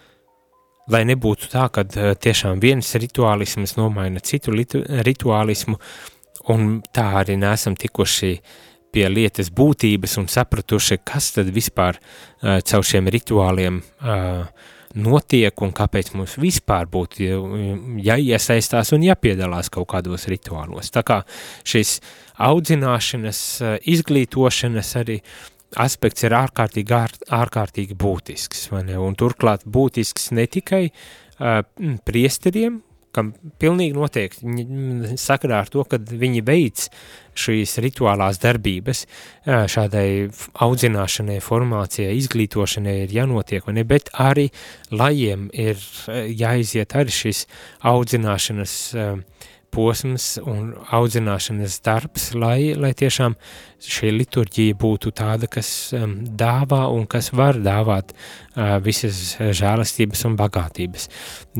lai 0.93 1.03
nebūtu 1.09 1.51
tā, 1.51 1.67
ka 1.73 1.85
eh, 1.85 2.13
tiešām 2.15 2.61
viens 2.63 2.89
rituālisms 3.01 3.75
nomaina 3.79 4.21
citu 4.25 4.55
rituālismu, 4.55 5.77
un 6.49 6.81
tā 6.95 7.05
arī 7.21 7.37
nesam 7.39 7.77
tikuši 7.77 8.33
pie 8.89 9.05
lietas 9.11 9.51
būtības 9.53 10.17
un 10.17 10.27
sapratuši, 10.31 10.97
kas 11.05 11.35
tad 11.35 11.51
vispār 11.53 11.99
uh, 11.99 12.57
caur 12.65 12.85
šiem 12.89 13.05
rituāliem 13.13 13.75
uh, 13.77 14.47
notiek 14.97 15.61
un 15.61 15.69
kāpēc 15.77 16.09
mums 16.17 16.33
vispār 16.41 16.89
būtu 16.89 17.27
jāiesaistās 18.01 18.89
un 18.97 19.05
jāpiedalās 19.05 19.69
kaut 19.69 19.85
kādos 19.91 20.25
rituālos. 20.31 20.89
Tā 20.89 21.03
kā 21.05 21.19
šis 21.61 21.99
audzināšanas, 22.41 23.43
izglītošanas 23.93 24.95
arī 25.03 25.19
aspekts 25.77 26.25
ir 26.25 26.35
ārkārtīgi, 26.37 26.95
ār, 26.95 27.15
ārkārtīgi 27.41 27.97
būtisks. 27.99 28.69
Un 28.73 29.17
turklāt 29.19 29.65
būtisks 29.69 30.31
ne 30.37 30.47
tikai 30.49 30.87
uh, 30.89 31.61
priesteriem, 32.05 32.81
kam 33.15 33.31
pilnīgi 33.61 33.95
noteikti 33.97 35.15
sakarā 35.19 35.63
ar 35.63 35.71
to, 35.73 35.83
ka 35.89 35.97
viņi 35.97 36.43
veic 36.45 36.85
šīs 37.39 37.77
rituālās 37.81 38.37
darbības, 38.43 39.05
šādai 39.73 40.29
audzināšanai, 40.65 41.39
formācijai, 41.43 42.13
izglītošanai 42.19 42.95
ir 43.05 43.15
jānotiek, 43.15 43.65
ne, 43.73 43.85
bet 43.87 44.11
arī 44.19 44.49
lajiem 44.91 45.47
ir 45.55 45.81
jāiziet 46.11 46.95
arī 46.99 47.15
šis 47.21 47.45
audzināšanas 47.89 48.75
uh, 48.93 49.47
posms 49.73 50.37
un 50.43 50.73
audzināšanas 50.93 51.79
darbs, 51.85 52.29
lai, 52.37 52.73
lai 52.77 52.91
tiešām 52.97 53.35
šī 53.83 54.11
liturģija 54.15 54.77
būtu 54.79 55.13
tāda, 55.15 55.49
kas 55.51 55.69
um, 55.97 56.19
dāvā 56.39 56.85
un 56.93 57.05
kas 57.09 57.31
var 57.35 57.59
dāvāt 57.63 58.13
uh, 58.13 58.77
visas 58.83 59.37
žēlastības 59.39 60.25
un 60.29 60.35
bagātības. 60.39 61.09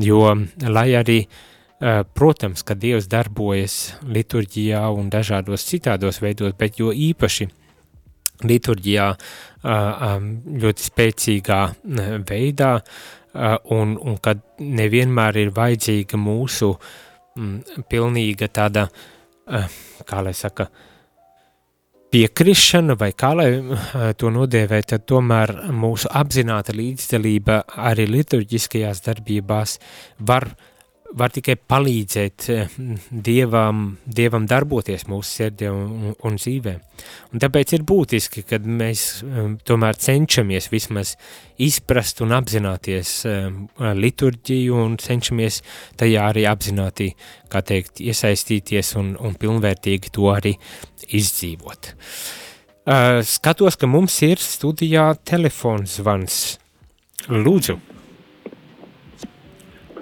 Jo, 0.02 0.34
lai 0.66 0.88
arī, 0.98 1.20
uh, 1.26 2.02
protams, 2.16 2.64
ka 2.66 2.76
Dievs 2.78 3.08
darbojas 3.10 3.78
liturģijā 4.04 4.84
un 4.94 5.10
dažādos 5.12 5.66
citādos 5.68 6.20
veidos, 6.22 6.56
bet 6.58 6.82
jo 6.82 6.92
īpaši 6.92 7.48
liturģijā 8.46 9.10
uh, 9.12 9.68
um, 9.70 10.32
ļoti 10.60 10.88
spēcīgā 10.88 11.60
uh, 11.70 12.16
veidā, 12.28 12.74
uh, 12.80 13.54
un, 13.76 13.94
un 14.00 14.18
kad 14.22 14.42
nevienmēr 14.58 15.44
ir 15.44 15.54
vajadzīga 15.56 16.20
mūsu 16.20 16.74
uh, 16.74 16.98
mm, 17.36 17.84
pilnīga 17.90 18.48
tāda, 18.52 18.86
uh, 18.86 19.76
kā 20.06 20.22
lai 20.24 20.34
saka, 20.36 20.68
piekrišana, 22.10 22.96
vai 22.98 23.12
kā 23.12 23.34
lai 23.38 23.50
uh, 23.60 24.10
to 24.18 24.32
nodēvē, 24.34 24.82
tad 24.94 25.06
tomēr 25.10 25.54
mūsu 25.70 26.10
apzināta 26.10 26.74
līdzdalība 26.74 27.62
arī 27.90 28.08
liturģiskajās 28.10 29.04
darbībās 29.06 29.78
var 30.26 30.50
uh, 30.50 30.69
var 31.16 31.32
tikai 31.34 31.56
palīdzēt 31.58 32.46
eh, 32.52 32.74
dievam, 33.10 33.96
dievam 34.06 34.46
darboties 34.50 35.06
mūsu 35.10 35.40
sirdī 35.40 35.70
un, 35.70 36.12
un 36.14 36.36
dzīvē. 36.38 36.74
Un 37.32 37.42
tāpēc 37.42 37.74
ir 37.76 37.84
būtiski, 37.88 38.44
kad 38.46 38.66
mēs 38.66 39.04
eh, 39.24 39.40
tomēr 39.66 39.98
cenšamies 39.98 40.70
vismaz 40.72 41.14
izprast 41.60 42.22
un 42.24 42.34
apzināties 42.36 43.14
eh, 43.28 43.48
liturģiju 43.98 44.78
un 44.84 44.96
cenšamies 45.02 45.62
tajā 46.00 46.28
arī 46.30 46.46
apzināti, 46.50 47.10
kā 47.50 47.64
teikt, 47.66 48.02
iesaistīties 48.04 48.94
un, 49.00 49.14
un 49.18 49.34
pilnvērtīgi 49.40 50.14
to 50.14 50.30
arī 50.32 50.54
izdzīvot. 51.10 51.94
Skatos, 53.26 53.76
ka 53.78 53.86
mums 53.86 54.14
ir 54.26 54.40
studijā 54.42 55.10
telefons 55.28 55.98
zvans. 56.00 56.40
Lūdzu. 57.28 57.76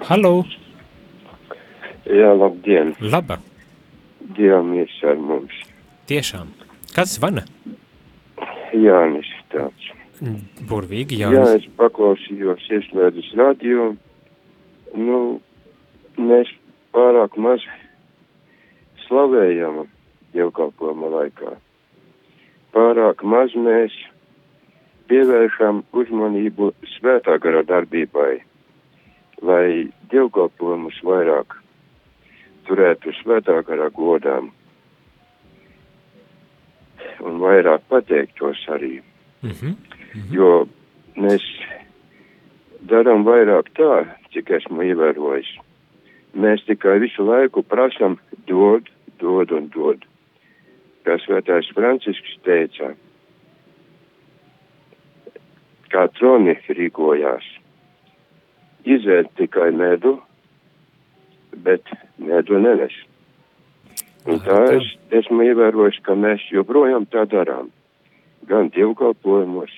Halo! 0.07 0.58
Jā, 2.09 2.31
labdien! 2.33 2.95
Laba! 3.05 3.37
Dievamies 4.33 4.95
ar 5.05 5.19
mums! 5.21 5.53
Tiešām! 6.09 6.49
Kas 6.95 7.13
zvana? 7.19 7.43
Jānis 8.73 9.29
tāds. 9.53 9.91
Burvīgi, 10.69 11.19
Jānis. 11.21 11.37
Jā, 11.37 11.59
es 11.59 11.67
paklausījos 11.77 12.65
ieslēdzis 12.73 13.29
radio. 13.37 13.91
Nu, 14.97 15.19
mēs 16.17 16.49
pārāk 16.97 17.37
maz 17.37 17.61
slavējam 19.05 19.83
dievkalpojuma 20.33 21.13
laikā. 21.13 21.53
Pārāk 22.73 23.21
maz 23.21 23.53
mēs 23.53 23.93
pievēršam 25.13 25.85
uzmanību 25.93 26.73
svētā 26.97 27.37
gara 27.41 27.61
darbībai, 27.69 28.33
lai 29.45 29.65
dievkalpojumus 30.09 31.01
vairāk 31.05 31.59
turētu 32.67 33.13
svētākā 33.21 33.89
godām 33.95 34.51
un 37.19 37.39
vairāk 37.43 37.81
pateiktos 37.89 38.65
arī. 38.67 39.01
Mm 39.41 39.49
-hmm. 39.49 39.67
Mm 39.69 40.21
-hmm. 40.21 40.33
Jo 40.33 40.67
mēs 41.15 41.43
darām 42.89 43.23
vairāk 43.23 43.69
tā, 43.77 44.05
cik 44.33 44.49
esmu 44.49 44.83
ievērojis. 44.83 45.51
Mēs 46.33 46.65
tikai 46.65 46.99
visu 46.99 47.25
laiku 47.25 47.63
prasam 47.63 48.17
dod, 48.47 48.89
dod 49.19 49.51
un 49.51 49.69
dod. 49.69 50.05
Kā 51.03 51.17
svētājs 51.17 51.73
Francisks 51.73 52.37
teica, 52.43 52.93
kā 55.89 56.07
troni 56.19 56.53
rīkojās, 56.67 57.45
izēd 58.85 59.31
tikai 59.35 59.71
medu, 59.71 60.19
bet 61.55 61.83
ne 62.17 62.41
to 62.43 62.59
nenes. 62.59 62.95
Un 64.29 64.41
tā 64.43 64.57
es 64.75 64.87
esmu 65.21 65.45
ievērojis, 65.47 66.01
ka 66.03 66.15
mēs 66.15 66.43
joprojām 66.51 67.07
tā 67.09 67.25
darām. 67.29 67.71
Gan 68.49 68.69
dievkalpojumos, 68.75 69.71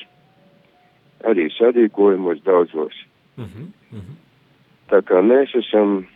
arī 1.27 1.49
sadīkojumos 1.57 2.43
daudzos. 2.43 2.95
Uh 3.37 3.45
-huh, 3.45 3.67
uh 3.91 3.99
-huh. 3.99 4.15
Tā 4.89 5.01
kā 5.01 5.21
mēs 5.21 5.55
esam 5.55 6.07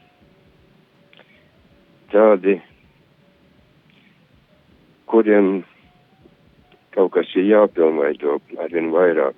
tādi, 2.12 2.62
kuriem 5.06 5.64
kaut 6.90 7.12
kas 7.12 7.36
ir 7.36 7.44
jāpilnveido 7.44 8.40
arvien 8.58 8.92
vairāk. 8.92 9.36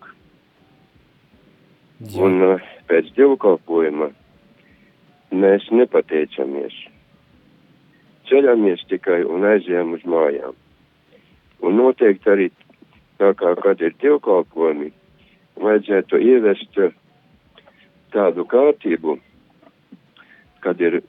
Jā. 1.99 2.21
Un 2.21 2.41
uh, 2.41 2.61
pēc 2.87 3.09
dievkalpojuma 3.17 4.11
mēs 5.31 5.67
nepateicamies. 5.71 6.75
Ceļamies 8.27 8.83
tikai 8.91 9.21
un 9.23 9.45
aizējām 9.47 9.93
uz 9.95 10.03
mājām. 10.07 10.55
Un 11.63 11.77
noteikti 11.79 12.31
arī 12.31 12.47
tā 13.17 13.31
kā 13.39 13.53
kad 13.61 13.81
ir 13.81 13.95
dievkalpojumi, 14.01 14.91
vajadzētu 15.57 16.19
ievest 16.21 16.81
tādu 18.13 18.45
kārtību, 18.49 19.17
kad 20.61 20.81
ir 20.81 21.01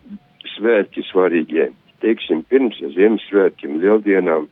svētki 0.55 1.05
svarīgie. 1.11 1.69
Teiksim, 2.03 2.45
pirms 2.47 2.79
Ziemassvētkiem, 2.95 3.81
lieldienām, 3.83 4.47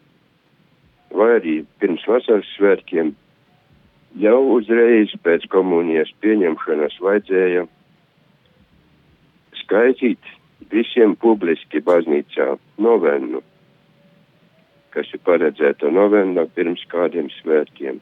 vai 1.14 1.28
arī 1.36 1.54
pirms 1.80 2.02
vasaras 2.10 2.48
svētkiem, 2.56 3.12
jau 4.18 4.40
uzreiz 4.56 5.14
pēc 5.22 5.46
komunijas 5.52 6.10
pieņemšanas 6.24 6.98
vajadzēja 7.04 7.66
skaitīt 9.66 10.32
visiem 10.72 11.14
publiski 11.20 11.82
baznīcā 11.84 12.54
novennu, 12.82 13.42
kas 14.96 15.10
ir 15.12 15.20
paredzēta 15.26 15.92
novenna 15.92 16.46
pirms 16.56 16.86
kādiem 16.88 17.28
svētkiem. 17.42 18.00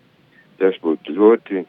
Tas 0.60 0.76
būtu 0.84 1.16
ļoti 1.16 1.64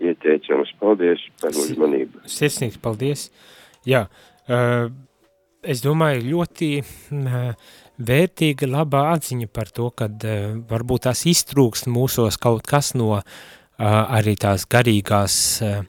ieteicams. 0.00 0.72
Paldies 0.80 1.22
par 1.42 1.52
uzmanību. 1.52 2.24
Sirsnīgs 2.30 2.80
paldies. 2.82 3.28
Jā, 3.84 4.06
uh, 4.48 4.88
es 5.60 5.82
domāju, 5.84 6.24
ļoti 6.30 6.70
uh, 6.80 7.50
vērtīga, 8.00 8.68
labā 8.70 9.04
atziņa 9.14 9.50
par 9.52 9.70
to, 9.76 9.90
ka 9.96 10.08
uh, 10.08 10.56
varbūt 10.70 11.06
tās 11.08 11.26
iztrūkst 11.30 11.90
mūsos 11.92 12.40
kaut 12.40 12.64
kas 12.68 12.94
no 12.96 13.12
uh, 13.18 13.24
arī 13.78 14.38
tās 14.40 14.64
garīgās, 14.70 15.36
uh, 15.64 15.84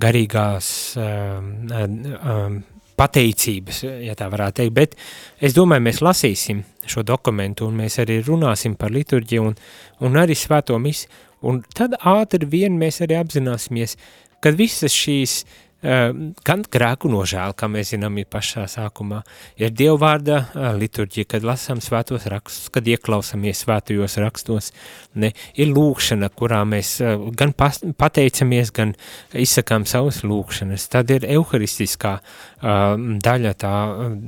garīgās 0.00 0.68
uh, 1.00 1.40
uh, 1.42 2.54
pateicības, 2.96 3.82
ja 4.04 4.14
tā 4.18 4.28
varētu 4.32 4.60
teikt, 4.60 4.74
bet 4.76 4.96
es 5.40 5.56
domāju, 5.56 5.86
mēs 5.88 6.02
lasīsim 6.04 6.62
šo 6.88 7.04
dokumentu 7.06 7.66
un 7.68 7.80
mēs 7.82 7.98
arī 8.02 8.20
runāsim 8.26 8.76
par 8.78 8.92
liturģiju 8.94 9.48
un, 9.50 9.58
un 10.06 10.18
arī 10.20 10.36
svēto 10.38 10.78
misi, 10.82 11.08
un 11.42 11.62
tad 11.74 11.96
ātri 11.98 12.46
vien 12.48 12.78
mēs 12.78 13.00
arī 13.04 13.18
apzināsimies, 13.18 13.96
ka 14.42 14.52
visas 14.58 14.94
šīs 14.94 15.42
uh, 15.42 15.61
gan 15.82 16.62
grēku 16.70 17.10
nožēla, 17.10 17.56
kā 17.58 17.66
mēs 17.70 17.90
zinām, 17.94 18.20
ir 18.20 18.28
pašā 18.30 18.68
sākumā, 18.70 19.22
ir 19.58 19.72
Dievvārda 19.74 20.38
uh, 20.38 20.68
liturģija, 20.78 21.26
kad 21.34 21.46
lasām 21.46 21.82
svētos 21.82 22.28
rakstus, 22.30 22.70
kad 22.72 22.86
ieklausamies 22.86 23.64
svētajos 23.64 24.16
rakstos, 24.22 24.70
ne, 25.18 25.32
ir 25.58 25.72
lūkšana, 25.74 26.30
kurā 26.38 26.62
mēs 26.68 26.94
uh, 27.02 27.26
gan 27.34 27.54
pateicamies, 27.58 28.70
gan 28.74 28.94
izsakām 29.34 29.86
savas 29.90 30.22
lūkšanas, 30.22 30.86
tad 30.92 31.10
ir 31.14 31.26
euharistiskā 31.34 32.16
uh, 32.20 32.96
daļa, 33.26 33.56
tā 33.58 33.76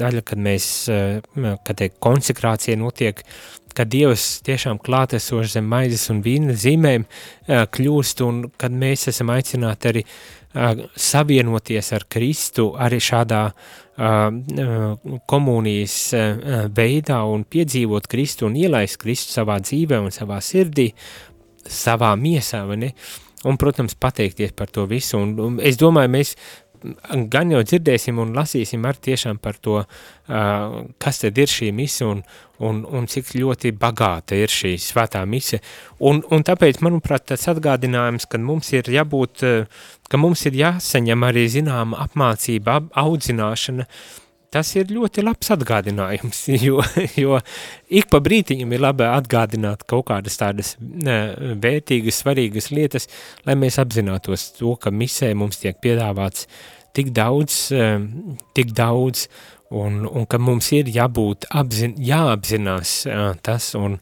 daļa, 0.04 0.26
kad 0.26 0.46
mēs, 0.50 0.70
uh, 0.90 1.52
kad 1.62 1.78
te 1.78 1.92
konsekrācija 1.94 2.80
notiek, 2.82 3.22
ka 3.74 3.82
Dievs 3.90 4.38
tiešām 4.46 4.78
klātesoši 4.82 5.56
zem 5.56 5.66
maizes 5.66 6.06
un 6.12 6.20
vīna 6.22 6.54
zīmēm 6.54 7.08
kļūst 7.48 8.22
un 8.22 8.44
kad 8.54 8.70
mēs 8.70 9.08
esam 9.10 9.32
aicināti 9.34 9.90
arī 9.90 10.04
savienoties 10.54 11.92
ar 11.96 12.06
Kristu 12.10 12.70
arī 12.78 13.00
šādā 13.02 13.42
komunijas 15.30 15.98
veidā 16.74 17.20
un 17.30 17.44
piedzīvot 17.46 18.08
Kristu 18.10 18.48
un 18.48 18.56
ielaist 18.58 18.98
Kristu 19.02 19.34
savā 19.34 19.60
dzīvē 19.62 20.00
un 20.02 20.14
savā 20.14 20.40
sirdī, 20.42 20.90
savā 21.64 22.14
miesā, 22.18 22.64
vai 22.68 22.80
ne? 22.86 22.90
Un, 23.44 23.58
protams, 23.60 23.92
pateikties 24.00 24.54
par 24.56 24.70
to 24.72 24.86
visu. 24.88 25.18
Un, 25.20 25.34
un 25.36 25.56
es 25.60 25.76
domāju, 25.76 26.10
mēs 26.14 26.32
gan 27.32 27.52
jau 27.54 27.62
dzirdēsim 27.64 28.18
un 28.20 28.34
lasīsim 28.36 28.84
ar 28.86 28.98
tiešām 29.00 29.38
par 29.42 29.58
to, 29.62 29.80
uh, 29.82 30.74
kas 31.00 31.22
tad 31.22 31.38
ir 31.40 31.50
šī 31.50 31.70
mise 31.74 32.06
un, 32.06 32.22
un, 32.64 32.82
un 32.84 33.06
cik 33.10 33.34
ļoti 33.38 33.72
bagāta 33.80 34.36
ir 34.38 34.52
šī 34.52 34.74
svētā 34.80 35.24
mise. 35.28 35.60
Un, 36.04 36.22
un 36.34 36.44
tāpēc, 36.46 36.80
manuprāt, 36.84 37.26
tas 37.32 37.48
atgādinājums, 37.52 38.28
ka 38.30 38.40
mums 38.42 38.72
ir 38.76 38.90
jābūt, 38.94 39.46
ka 40.10 40.20
mums 40.20 40.44
ir 40.48 40.60
jāsaņem 40.60 41.26
arī 41.28 41.46
zināma 41.52 42.04
apmācība, 42.04 42.80
audzināšana, 43.04 43.88
tas 44.54 44.70
ir 44.78 44.92
ļoti 44.94 45.24
labs 45.24 45.50
atgādinājums, 45.54 46.44
jo, 46.66 46.78
jo 47.18 47.40
ik 47.90 48.10
pa 48.12 48.20
brītiņam 48.24 48.76
ir 48.76 48.84
labi 48.84 49.08
atgādināt 49.08 49.82
kaut 49.90 50.06
kādas 50.12 50.38
tādas 50.40 50.74
vērtīgas, 50.78 52.22
svarīgas 52.22 52.70
lietas, 52.74 53.08
lai 53.48 53.58
mēs 53.58 53.80
apzinātos 53.82 54.52
to, 54.58 54.76
ka 54.80 54.94
misē 54.94 55.32
mums 55.38 55.60
tiek 55.62 55.80
piedāvāts 55.82 56.46
tik 56.94 57.10
daudz, 57.14 57.66
eh, 57.74 57.98
tik 58.54 58.70
daudz 58.76 59.26
un, 59.74 60.04
un 60.06 60.28
ka 60.30 60.38
mums 60.38 60.70
ir 60.76 60.90
jābūt 60.94 61.48
apzin, 61.50 61.96
jāapzinās 61.98 62.92
uh, 63.08 63.32
tas 63.42 63.72
un, 63.74 63.96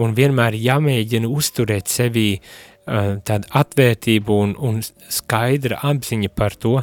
un 0.00 0.14
vienmēr 0.16 0.56
jāmēģina 0.56 1.28
uzturēt 1.28 1.90
sevī 1.92 2.30
uh, 2.38 3.18
tādu 3.28 3.50
atvērtību 3.60 4.38
un, 4.46 4.54
un 4.56 4.80
skaidra 5.12 5.82
apziņa 5.90 6.32
par 6.32 6.56
to, 6.56 6.78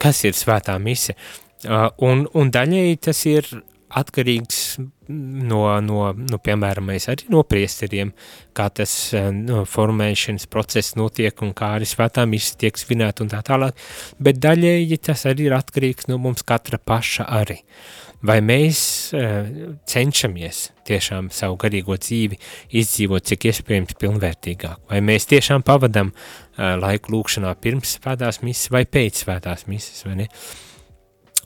kas 0.00 0.22
ir 0.24 0.38
svētā 0.38 0.78
mise. 0.80 1.12
Uh, 1.12 1.43
un, 1.64 2.26
un 2.34 2.52
daļēji 2.54 3.00
tas 3.08 3.24
ir 3.30 3.48
atkarīgs 3.94 4.60
no, 5.08 5.60
no, 5.84 5.98
no 6.16 6.38
piemēram, 6.42 6.90
arī 6.94 7.28
no 7.32 7.44
priesteriem, 7.46 8.12
kā 8.56 8.68
tas 8.74 8.94
eh, 9.14 9.28
no, 9.34 9.64
formēšanas 9.68 10.48
process 10.50 10.96
notiek 10.98 11.42
un 11.44 11.52
kā 11.56 11.74
arī 11.78 11.88
svētā 11.88 12.24
misa 12.28 12.56
tiek 12.60 12.78
svinēta 12.80 13.24
un 13.24 13.32
tā 13.32 13.42
tālāk, 13.46 13.78
bet 14.18 14.40
daļēji 14.42 15.00
tas 15.10 15.26
arī 15.30 15.48
ir 15.48 15.58
atkarīgs 15.58 16.10
no 16.10 16.18
mums 16.22 16.46
katra 16.46 16.80
paša 16.80 17.28
arī. 17.42 17.60
Vai 18.24 18.38
mēs 18.40 18.78
uh, 19.12 19.50
cenšamies 19.84 20.60
tiešām 20.88 21.26
savu 21.34 21.58
garīgo 21.60 21.98
dzīvi 22.00 22.38
izdzīvot 22.80 23.26
cik 23.28 23.50
iespējams 23.50 23.98
pilnvērtīgāk, 24.00 24.78
vai 24.88 25.02
mēs 25.04 25.28
tiešām 25.28 25.60
pavadam 25.66 26.14
uh, 26.14 26.70
laiku 26.80 27.12
lūkšanā 27.12 27.52
pirms 27.60 27.98
svētās 27.98 28.40
misas 28.40 28.72
vai 28.72 28.86
pēc 28.88 29.26
svētās 29.26 29.66
misas, 29.68 30.06
vai 30.08 30.22
ne? 30.22 30.30
Uh, 30.30 30.73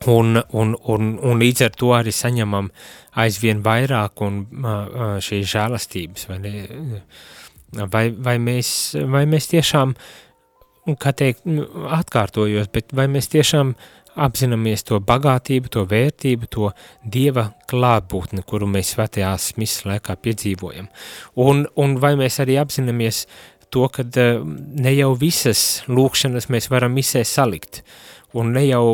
Un, 0.06 0.42
un, 0.52 0.76
un, 0.86 1.18
un 1.18 1.40
līdz 1.42 1.64
ar 1.66 1.74
to 1.76 1.90
arī 1.96 2.12
saņemam 2.14 2.70
aizvien 3.18 3.62
vairāk 3.64 4.22
un 4.22 4.40
šīs 5.24 5.50
žēlastības, 5.50 6.28
vai, 6.30 6.38
ne? 6.44 7.02
vai, 7.72 8.08
vai, 8.12 8.38
mēs, 8.38 8.70
vai 9.10 9.24
mēs 9.26 9.50
tiešām, 9.52 9.94
kā 11.02 11.12
teikt, 11.12 11.46
nu, 11.50 11.66
atkārtojos, 11.98 12.70
bet 12.72 12.94
vai 12.96 13.08
mēs 13.10 13.30
tiešām 13.34 13.74
apzināmies 14.18 14.82
to 14.86 14.98
bagātību, 15.04 15.70
to 15.70 15.84
vērtību, 15.86 16.48
to 16.50 16.72
Dieva 17.04 17.50
klātbūtni, 17.70 18.42
kuru 18.46 18.66
mēs 18.70 18.94
svētajās 18.96 19.52
misas 19.60 19.86
laikā 19.86 20.16
piedzīvojam. 20.22 20.88
Un, 21.38 21.66
un 21.78 21.98
vai 22.02 22.14
mēs 22.18 22.40
arī 22.42 22.58
apzināmies 22.58 23.26
to, 23.70 23.84
ka 23.92 24.06
ne 24.06 24.94
jau 24.96 25.12
visas 25.18 25.84
lūkšanas 25.90 26.48
mēs 26.50 26.70
varam 26.72 26.96
misē 26.96 27.22
salikt, 27.28 27.82
uh, 27.82 28.17
un 28.36 28.52
ne 28.52 28.64
jau 28.66 28.84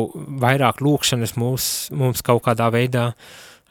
vairāk 0.41 0.79
lūkšanas 0.85 1.35
mums, 1.39 1.67
mums 1.95 2.23
kaut 2.25 2.45
kādā 2.45 2.69
veidā 2.73 3.09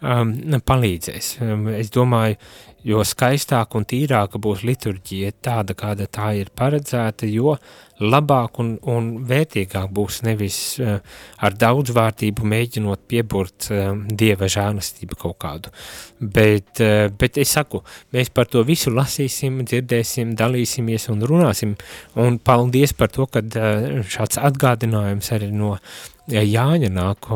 um, 0.03 0.35
palīdzēs. 0.61 1.37
Um, 1.45 1.69
es 1.73 1.93
domāju, 1.95 2.39
jo 2.85 3.01
skaistāk 3.07 3.75
un 3.79 3.87
tīrāka 3.89 4.41
būs 4.43 4.65
liturģija 4.69 5.33
tāda, 5.45 5.77
kāda 5.79 6.07
tā 6.11 6.35
ir 6.39 6.53
paredzēta, 6.57 7.27
jo 7.31 7.57
labāk 8.03 8.59
un, 8.61 8.75
un 8.91 9.11
vērtīgāk 9.29 9.93
būs 9.95 10.21
nevis 10.27 10.59
uh, 10.83 10.99
ar 11.39 11.57
daudzvārtību 11.57 12.47
mēģinot 12.51 13.05
pieburt 13.09 13.69
uh, 13.71 13.93
dieva 14.11 14.49
žānastību 14.51 15.19
kaut 15.21 15.39
kādu. 15.45 15.73
Bet, 16.19 16.83
uh, 16.83 17.07
bet 17.19 17.39
es 17.41 17.55
saku, 17.57 17.85
mēs 18.15 18.33
par 18.35 18.51
to 18.51 18.65
visu 18.67 18.93
lasīsim, 18.95 19.63
dzirdēsim, 19.65 20.35
dalīsimies 20.39 21.09
un 21.15 21.23
runāsim, 21.31 21.77
un 22.21 22.41
paldies 22.43 22.97
par 22.99 23.15
to, 23.15 23.29
ka 23.31 23.45
uh, 23.45 24.03
šāds 24.11 24.43
atgādinājums 24.43 25.33
arī 25.37 25.53
no 25.55 25.79
Jāņa 26.25 26.89
nāk 26.89 27.27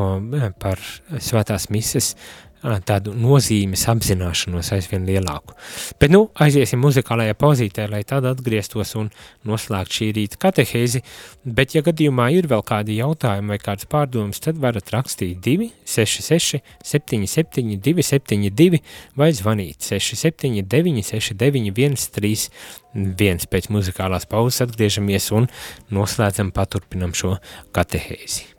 par 0.57 0.79
svētās 1.21 1.67
mises 1.69 2.15
tādu 2.61 3.13
nozīmes 3.15 3.85
apzināšanos 3.91 4.71
aizvien 4.75 5.05
lielāku. 5.07 5.55
Bet 5.99 6.11
nu, 6.11 6.25
aiziesim 6.43 6.81
muzikālajā 6.83 7.35
pauzītē, 7.39 7.87
lai 7.91 8.01
tad 8.07 8.27
atgrieztos 8.27 8.95
un 8.99 9.09
noslēgt 9.47 9.95
šī 9.95 10.09
rīta 10.17 10.39
katehēzi, 10.43 11.03
bet 11.45 11.75
ja 11.77 11.83
gadījumā 11.85 12.29
ir 12.35 12.49
vēl 12.51 12.63
kādi 12.67 12.99
jautājumi 12.99 13.55
vai 13.55 13.59
kāds 13.63 13.87
pārdomas, 13.89 14.43
tad 14.43 14.59
varat 14.59 14.91
rakstīt 14.95 15.39
266 15.45 16.59
77 16.83 17.79
272 17.79 18.83
vai 19.19 19.31
zvanīt 19.35 19.87
679 19.87 21.07
69 21.15 21.99
131 22.09 23.49
pēc 23.49 23.71
muzikālās 23.73 24.27
pauzes 24.29 24.65
atgriežamies 24.67 25.31
un 25.37 25.51
noslēdzam 25.95 26.51
paturpinam 26.55 27.15
šo 27.15 27.37
katehēzi. 27.75 28.58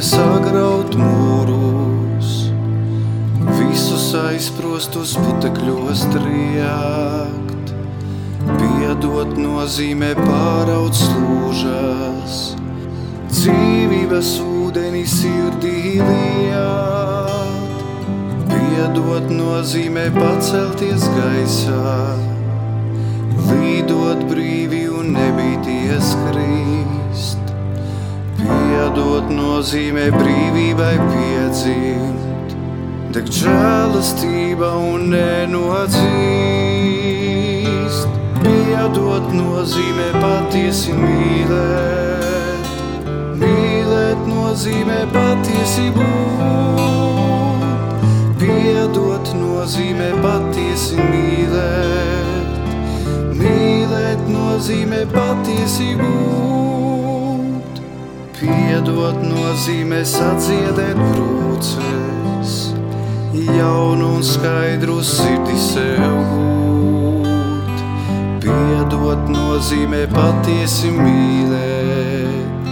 Sagraut 0.00 0.94
mūrus, 0.96 2.30
visus 3.58 4.06
aizprostos 4.16 5.12
putekļos 5.20 6.06
triekt. 6.14 7.72
Piedot 8.56 9.34
nozīmē 9.36 10.14
pāraut 10.16 10.96
slūžas, 10.96 12.38
dzīvības 13.28 14.32
ūdeni 14.46 15.04
sirdī 15.08 16.00
liet. 16.00 17.84
Piedot 18.54 19.28
nozīmē 19.34 20.08
pacelties 20.16 21.04
gaisā, 21.18 22.00
līdot 23.52 24.24
brīvi 24.32 24.86
un 24.88 25.14
nebīties 25.18 26.16
krīst. 26.24 26.59
Piedot 28.70 29.26
nozīmē 29.34 30.04
brīvībai 30.14 30.94
piedzimt, 31.02 32.52
deg 33.10 33.26
žēlastība 33.34 34.68
un 34.78 35.10
nenodzīst. 35.10 36.06
Piedot 38.44 39.26
nozīmē 39.34 40.06
patiesi 40.22 40.94
mīlēt, 40.94 42.70
mīlēt 43.42 44.20
nozīmē 44.30 45.00
patiesi 45.18 45.90
būt. 45.98 47.66
Piedot 48.38 49.26
nozīmē 49.40 50.10
patiesi 50.22 50.94
mīlēt, 51.10 52.54
mīlēt 53.42 54.22
nozīmē 54.30 55.02
patiesi 55.16 55.90
būt. 55.98 56.79
Piedot 58.40 59.18
nozīmē 59.20 59.98
sadziedēt 60.08 60.96
brūces, 60.96 62.52
jaunu 63.36 64.06
un 64.16 64.22
skaidru 64.24 64.94
sirdi 65.04 65.58
sev 65.60 66.14
gūt. 66.30 67.82
Piedot 68.40 69.28
nozīmē 69.28 70.06
patiesi 70.14 70.88
mīlēt, 70.96 72.70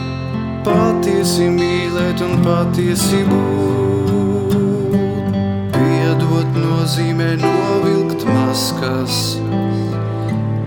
patiesi 0.64 1.50
mīlēt 1.58 2.22
un 2.24 2.40
patiesi 2.46 3.20
būt. 3.28 4.56
Piedot 5.76 6.56
nozīmē 6.62 7.34
novilkt 7.44 8.24
maskas, 8.24 9.36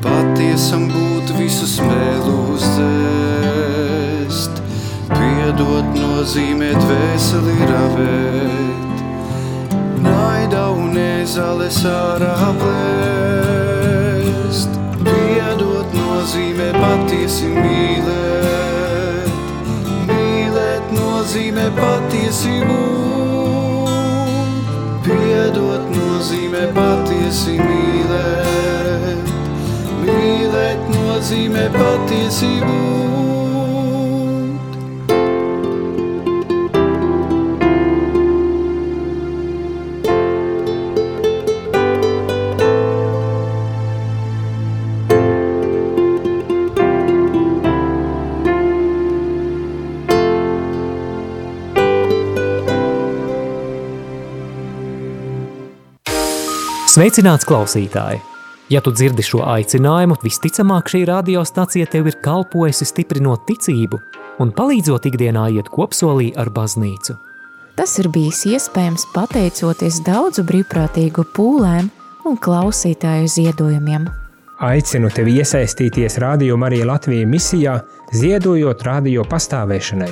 patiesam 0.06 0.86
būt 0.94 1.34
visus 1.42 1.80
mēlus 1.90 2.70
dzēst. 2.76 3.61
Piedot 5.42 5.88
nozīmē 5.98 6.68
dvēseli 6.78 7.66
ravēt, 7.66 9.00
naida 10.06 10.70
un 10.70 10.94
ezales 11.02 11.80
ārā 11.90 12.52
plēst. 12.62 13.90
Piedot 15.02 15.90
nozīmē 15.98 16.68
patiesi 16.76 17.50
mīlēt, 17.56 19.34
mīlēt 20.12 20.94
nozīmē 21.00 21.66
patiesi 21.80 22.62
būt. 22.70 23.90
Piedot 25.10 25.90
nozīmē 25.96 26.70
patiesi 26.78 27.58
mīlēt, 27.58 29.26
mīlēt 30.06 30.82
nozīmē 30.94 31.66
patiesi 31.80 32.54
Sveicināts 56.92 57.46
klausītāji! 57.48 58.18
Ja 58.68 58.82
tu 58.84 58.92
dzirdi 58.92 59.24
šo 59.24 59.46
aicinājumu, 59.48 60.18
visticamāk 60.20 60.90
šī 60.92 61.06
radiostacija 61.08 61.88
tev 61.88 62.10
ir 62.12 62.18
kalpojusi 62.20 62.84
stiprinot 62.90 63.46
ticību 63.48 64.00
un 64.44 64.50
palīdzot 64.58 65.06
ikdienā 65.08 65.46
iet 65.56 65.70
kopsolī 65.72 66.34
ar 66.36 66.52
baznīcu. 66.52 67.16
Tas 67.80 67.94
ir 68.02 68.10
bijis 68.12 68.42
iespējams 68.50 69.06
pateicoties 69.14 70.02
daudzu 70.04 70.44
brīvprātīgu 70.50 71.24
pūlēm 71.38 71.88
un 72.28 72.36
klausītāju 72.48 73.30
ziedojumiem. 73.38 74.10
Aicinu 74.68 75.14
tevi 75.16 75.38
iesaistīties 75.40 76.20
Radio 76.20 76.60
Marija 76.60 76.90
Latvijas 76.92 77.32
misijā, 77.38 77.78
ziedojot 78.12 78.84
radio 78.90 79.24
pastāvēšanai. 79.32 80.12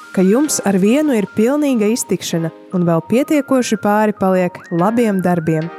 ka 0.11 0.23
jums 0.25 0.59
ar 0.67 0.75
vienu 0.75 1.15
ir 1.15 1.27
pilnīga 1.37 1.87
iztikšana 1.93 2.51
un 2.75 2.83
vēl 2.87 3.03
pietiekoši 3.07 3.77
pāri 3.83 4.15
paliek 4.17 4.57
labiem 4.75 5.21
darbiem. 5.23 5.69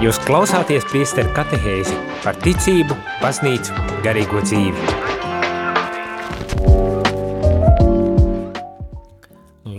Jūs 0.00 0.20
klausāties 0.24 0.86
priesteru 0.88 1.32
katehēzi 1.36 1.96
par 2.24 2.36
ticību, 2.40 2.96
baznīcu, 3.20 3.74
garīgo 4.04 4.40
dzīvi. 4.44 4.86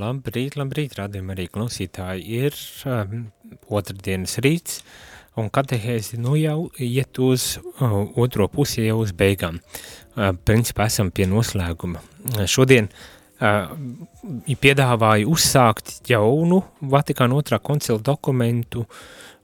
Labrīt, 0.02 0.58
labrīt, 0.58 0.98
radījumi 0.98 1.34
arī 1.36 1.48
klausītāji. 1.54 2.26
Ir 2.46 2.58
um, 2.90 3.28
otrdienas 3.70 4.38
rīts, 4.42 4.82
un 5.40 5.50
katehēzi 5.54 6.20
nu 6.22 6.36
jau 6.40 6.70
iet 6.82 7.20
uz 7.24 7.56
uh, 7.62 8.02
otro 8.20 8.48
pusi, 8.52 8.84
jau 8.88 9.02
uz 9.06 9.14
beigām. 9.16 9.60
Uh, 10.16 10.32
principā 10.48 10.90
esam 10.92 11.12
pie 11.12 11.28
noslēguma. 11.32 12.02
Uh, 12.02 12.44
šodien 12.50 12.90
uh, 12.92 13.72
piedāvāju 14.62 15.32
uzsākt 15.32 16.02
jaunu 16.10 16.62
Vatikāna 16.82 17.38
otrā 17.40 17.62
koncila 17.64 18.02
dokumentu 18.04 18.86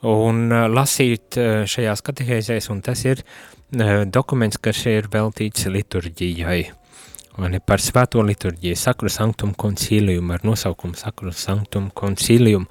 un 0.08 0.48
uh, 0.52 0.66
lasīt 0.72 1.40
uh, 1.40 1.64
šajās 1.70 2.04
katehēzēs, 2.10 2.72
un 2.74 2.84
tas 2.86 3.06
ir 3.08 3.24
uh, 3.24 4.04
dokuments, 4.04 4.60
kas 4.60 4.84
ir 4.92 5.08
veltīts 5.14 5.70
liturģijai 5.72 6.62
ne, 6.68 6.76
par 7.66 7.82
svēto 7.84 8.24
liturģiju, 8.26 8.76
sakru 8.78 9.10
sanktum 9.14 9.54
concilium 9.54 10.32
ar 10.34 10.42
nosaukumu 10.48 10.98
sakru 10.98 11.32
sanktum 11.32 11.92
concilium. 11.94 12.66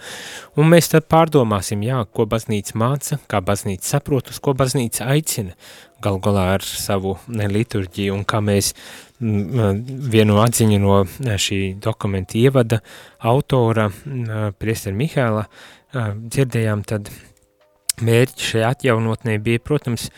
Un 0.58 0.70
mēs 0.72 0.90
tad 0.90 1.06
pārdomāsim, 1.10 1.84
jā, 1.86 2.00
ko 2.10 2.26
baznīca 2.26 2.74
māca, 2.78 3.18
kā 3.30 3.40
baznīca 3.40 3.96
saprot, 3.96 4.32
uz 4.32 4.40
ko 4.42 4.56
baznīca 4.58 5.06
aicina, 5.14 5.54
gal 6.02 6.18
galā 6.22 6.48
ar 6.56 6.66
savu 6.66 7.14
liturģiju 7.28 8.16
un 8.16 8.26
kā 8.28 8.42
mēs 8.44 8.72
m, 9.20 9.78
vienu 10.10 10.40
atziņu 10.42 10.82
no 10.82 10.98
šī 11.14 11.60
dokumenta 11.82 12.38
ievada 12.38 12.82
autora, 13.22 13.88
priester 14.58 14.96
Mihēla, 14.98 15.46
dzirdējām 15.94 16.84
tad 16.90 17.10
mērķi 18.04 18.48
šai 18.50 18.64
atjaunotnē 18.68 19.36
bija, 19.44 19.62
protams, 19.64 20.08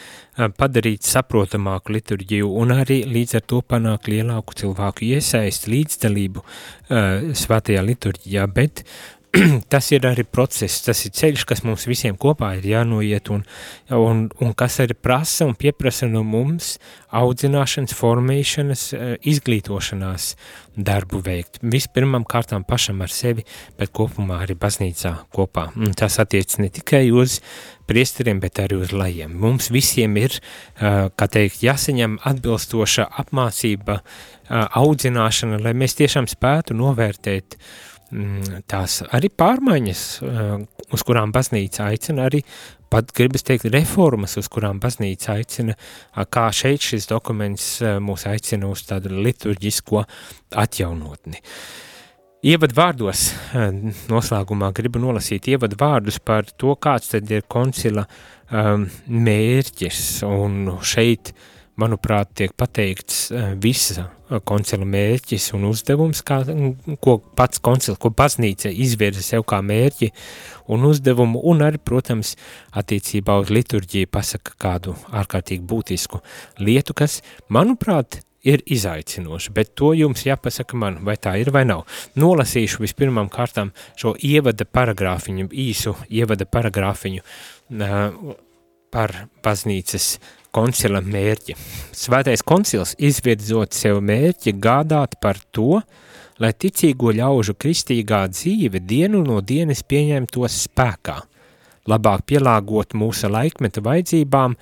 padarīt 0.59 1.07
saprotamāku 1.07 1.95
liturģiju 1.97 2.51
un 2.63 2.75
arī 2.77 3.01
līdz 3.11 3.39
ar 3.39 3.45
to 3.51 3.61
panākt 3.67 4.11
lielāku 4.11 4.57
cilvēku 4.59 5.07
iesaistu 5.09 5.73
līdzdalību 5.75 6.43
uh, 6.43 7.31
svētajā 7.39 7.85
liturģijā, 7.87 8.47
bet 8.55 8.85
tas 9.73 9.91
ir 9.93 10.07
arī 10.09 10.25
process, 10.25 10.81
tas 10.85 11.01
ir 11.05 11.13
ceļš, 11.17 11.45
kas 11.49 11.61
mums 11.67 11.85
visiem 11.89 12.17
kopā 12.21 12.55
ir 12.59 12.69
jānoiet 12.71 13.29
un, 13.33 13.43
un, 13.93 14.23
un 14.41 14.55
kas 14.57 14.79
arī 14.85 14.97
prasa 14.97 15.47
un 15.49 15.57
pieprasa 15.59 16.09
no 16.09 16.23
mums 16.25 16.77
audzināšanas, 17.13 17.95
formēšanas, 17.97 18.85
izglītošanās 19.29 20.31
darbu 20.79 21.21
veikt. 21.25 21.61
Vispirmam 21.61 22.25
kārtām 22.29 22.65
pašam 22.69 23.03
ar 23.05 23.13
sevi, 23.13 23.45
bet 23.79 23.93
kopumā 23.97 24.43
arī 24.45 24.57
baznīcā 24.61 25.15
kopā. 25.35 25.69
Un 25.77 25.93
tas 25.99 26.19
attiec 26.23 26.57
ne 26.63 26.71
tikai 26.73 27.09
uz 27.13 27.41
priesteriem, 27.89 28.41
bet 28.41 28.61
arī 28.65 28.81
uz 28.81 28.95
lajiem. 28.97 29.35
Mums 29.41 29.69
visiem 29.75 30.17
ir, 30.21 30.39
kā 30.79 31.29
teikt, 31.33 31.65
jāsaņem 31.65 32.19
atbilstoša 32.29 33.09
apmācība, 33.25 34.01
audzināšana, 34.49 35.61
lai 35.65 35.75
mēs 35.77 35.97
tiešām 35.99 36.29
spētu 36.31 36.77
novērtēt 36.77 37.57
uh, 37.57 37.71
tās 38.71 39.03
arī 39.13 39.31
pārmaiņas, 39.33 40.03
uz 40.95 41.05
kurām 41.07 41.33
baznīca 41.35 41.91
aicina 41.91 42.29
arī 42.29 42.43
pat 42.89 43.11
gribas 43.17 43.45
teikt 43.45 43.69
reformas, 43.73 44.39
uz 44.41 44.49
kurām 44.49 44.81
baznīca 44.81 45.35
aicina, 45.37 45.75
kā 46.33 46.47
šeit 46.55 46.87
šis 46.89 47.09
dokuments 47.11 47.67
mūs 48.01 48.25
aicina 48.31 48.71
uz 48.71 48.87
tādu 48.89 49.13
liturģisko 49.19 50.05
atjaunotni. 50.57 51.43
Ievad 52.49 52.71
vārdos, 52.71 53.33
noslēgumā 54.09 54.71
gribu 54.77 55.01
nolasīt 55.03 55.51
ievad 55.51 55.75
vārdus 55.81 56.21
par 56.23 56.47
to, 56.55 56.77
kāds 56.79 57.11
tad 57.11 57.31
ir 57.35 57.43
koncila 57.51 58.05
um, 58.07 58.85
mērķis, 59.11 60.03
un 60.29 60.77
šeit 60.87 61.33
manuprāt, 61.79 62.31
tiek 62.39 62.55
pateikts 62.59 63.29
eh, 63.33 63.51
visa 63.59 64.09
koncila 64.49 64.87
mērķis 64.89 65.51
un 65.57 65.67
uzdevums, 65.71 66.23
kā, 66.27 66.41
ko 67.05 67.17
pats 67.39 67.63
koncils, 67.65 67.99
ko 68.01 68.13
baznīca 68.15 68.71
izvirza 68.71 69.25
sev 69.25 69.47
kā 69.49 69.61
mērķi 69.65 70.11
un 70.75 70.87
uzdevumu, 70.89 71.43
un 71.49 71.65
arī, 71.67 71.81
protams, 71.81 72.35
attiecībā 72.77 73.39
uz 73.43 73.53
liturģiju 73.55 74.11
pasaka 74.13 74.57
kādu 74.61 74.97
ārkārtīgi 75.09 75.65
būtisku 75.69 76.23
lietu, 76.61 76.97
kas, 76.99 77.21
manuprāt, 77.49 78.21
ir 78.49 78.63
izaicinoši, 78.71 79.53
bet 79.53 79.75
to 79.79 79.93
jums 79.99 80.25
jāpasaka 80.27 80.79
man, 80.79 81.01
vai 81.05 81.17
tā 81.21 81.35
ir 81.41 81.51
vai 81.55 81.65
nav. 81.69 81.85
Nolasīšu 82.19 82.85
vispirmām 82.85 83.31
kārtām 83.33 83.73
šo 83.99 84.15
ievada 84.25 84.65
paragrāfiņu, 84.65 85.49
īsu 85.51 85.97
ievada 86.09 86.47
paragrāfiņu 86.47 87.25
uh, 87.25 88.37
par 88.95 89.15
baznīcas 89.45 90.17
koncila 90.59 91.03
mērķi. 91.05 91.55
Svētais 91.95 92.43
koncils 92.47 92.95
izvirzot 92.99 93.77
sev 93.77 94.03
mērķi 94.05 94.57
gādāt 94.59 95.19
par 95.23 95.39
to, 95.55 95.81
lai 96.43 96.53
ticīgo 96.55 97.13
ļaužu 97.15 97.55
kristīgā 97.59 98.25
dzīve 98.33 98.83
dienu 98.83 99.23
no 99.27 99.41
dienas 99.43 99.85
pieņemtos 99.87 100.63
spēkā, 100.67 101.19
labāk 101.91 102.27
pielāgot 102.31 102.95
mūsu 102.99 103.31
laikmeta 103.31 103.83
vajadzībām, 103.85 104.57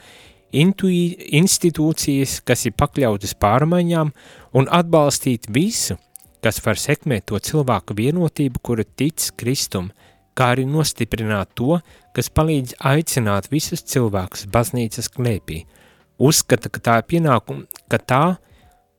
intui, 0.56 0.98
institūcijas, 1.40 2.40
kas 2.46 2.66
ir 2.68 2.76
pakļautas 2.80 3.36
pārmaiņām, 3.40 4.12
un 4.56 4.68
atbalstīt 4.72 5.48
visu, 5.52 5.98
kas 6.44 6.60
var 6.64 6.80
sekmēt 6.80 7.28
to 7.30 7.40
cilvēku 7.40 7.96
vienotību, 7.96 8.62
kura 8.62 8.84
tic 8.84 9.32
Kristum, 9.40 9.90
kā 10.36 10.52
arī 10.54 10.66
nostiprināt 10.68 11.56
to, 11.56 11.80
kas 12.16 12.28
palīdz 12.32 12.76
aicināt 12.84 13.48
visus 13.52 13.84
cilvēkus 13.88 14.48
baznīcas 14.52 15.12
klēpī– 15.16 15.64
uzskata, 16.18 16.70
ka 16.72 16.80
tā, 16.80 16.96
pienākum, 17.06 17.64
ka 17.90 17.98
tā 17.98 18.24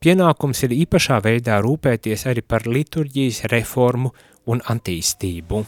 pienākums 0.02 0.62
ir 0.66 0.76
īpašā 0.84 1.18
veidā 1.24 1.58
rūpēties 1.64 2.26
arī 2.30 2.44
par 2.46 2.68
liturģijas 2.68 3.44
reformu 3.52 4.12
un 4.48 4.62
attīstību. 4.64 5.64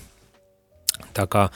Tā 1.16 1.26
kā 1.30 1.48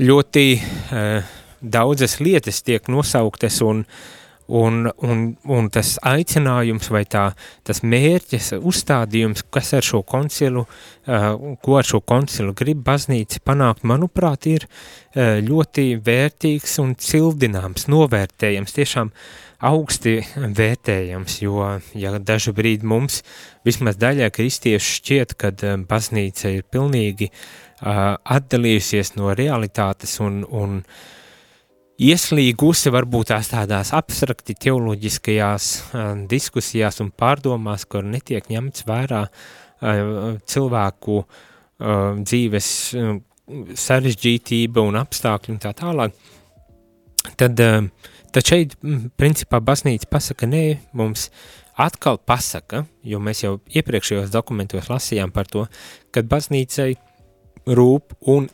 ļoti 0.00 0.46
uh, 0.56 1.34
daudzas 1.60 2.20
lietas 2.20 2.62
tiek 2.64 2.86
nosauktas 2.88 3.60
un 3.66 3.84
uh, 3.84 4.19
Un, 4.50 4.88
un, 5.06 5.20
un 5.46 5.68
tas 5.70 5.92
aicinājums 6.02 6.88
vai 6.90 7.04
tā, 7.06 7.28
tas 7.62 7.84
mērķis, 7.86 8.48
uzstādījums, 8.66 9.44
kas 9.54 9.68
ar 9.78 9.86
šo 9.86 10.00
koncilu, 10.02 10.64
uh, 10.66 11.28
ko 11.62 11.76
ar 11.78 11.86
šo 11.86 12.00
koncilu 12.02 12.54
grib 12.58 12.80
baznīca 12.86 13.38
panākt, 13.46 13.86
manuprāt, 13.86 14.48
ir 14.50 14.66
uh, 14.66 15.38
ļoti 15.46 15.84
vērtīgs 16.02 16.74
un 16.82 16.96
cildināms, 16.98 17.86
novērtējams, 17.94 18.74
tiešām 18.80 19.12
augsti 19.70 20.16
vērtējams, 20.58 21.38
jo, 21.44 21.70
ja 21.94 22.16
dažu 22.18 22.56
brīdi 22.56 22.90
mums, 22.90 23.20
vismaz 23.62 24.00
daļai 24.02 24.32
kristiešu 24.34 24.98
šķiet, 24.98 25.38
kad 25.38 25.62
baznīca 25.86 26.56
ir 26.56 26.66
pilnīgi 26.66 27.30
uh, 27.30 28.18
atdalījusies 28.18 29.14
no 29.20 29.30
realitātes 29.38 30.18
un, 30.26 30.42
un 30.50 30.78
uh, 30.82 31.08
ieslīgusi 32.00 32.92
varbūt 32.94 33.30
tās 33.32 33.50
tādās 33.52 33.92
abstrakti 33.96 34.56
teoloģiskajās 34.66 35.70
uh, 35.76 36.12
diskusijās 36.30 37.00
un 37.04 37.12
pārdomās, 37.12 37.86
kur 37.90 38.06
netiek 38.06 38.48
ņemts 38.50 38.86
vērā 38.88 39.24
uh, 39.28 40.36
cilvēku 40.48 41.20
uh, 41.20 42.20
dzīves 42.22 42.70
sarežģītība 43.74 44.82
un 44.86 44.98
apstākļi 45.00 45.54
un 45.54 45.60
tā 45.62 45.72
tālāk, 45.76 46.14
tad, 47.40 47.60
tad 48.30 48.46
šeit, 48.46 48.76
principā, 49.18 49.60
baznīca 49.64 50.08
pasaka, 50.10 50.48
nē, 50.50 50.64
mums 50.96 51.28
atkal 51.80 52.20
pasaka, 52.26 52.84
jo 53.06 53.20
mēs 53.22 53.44
jau 53.44 53.56
iepriekšējos 53.74 54.32
dokumentos 54.34 54.90
lasījām 54.92 55.32
par 55.34 55.48
to, 55.50 55.66
kad 56.14 56.28
baznīcai 56.30 56.92
rūp 57.66 58.16
un 58.30 58.48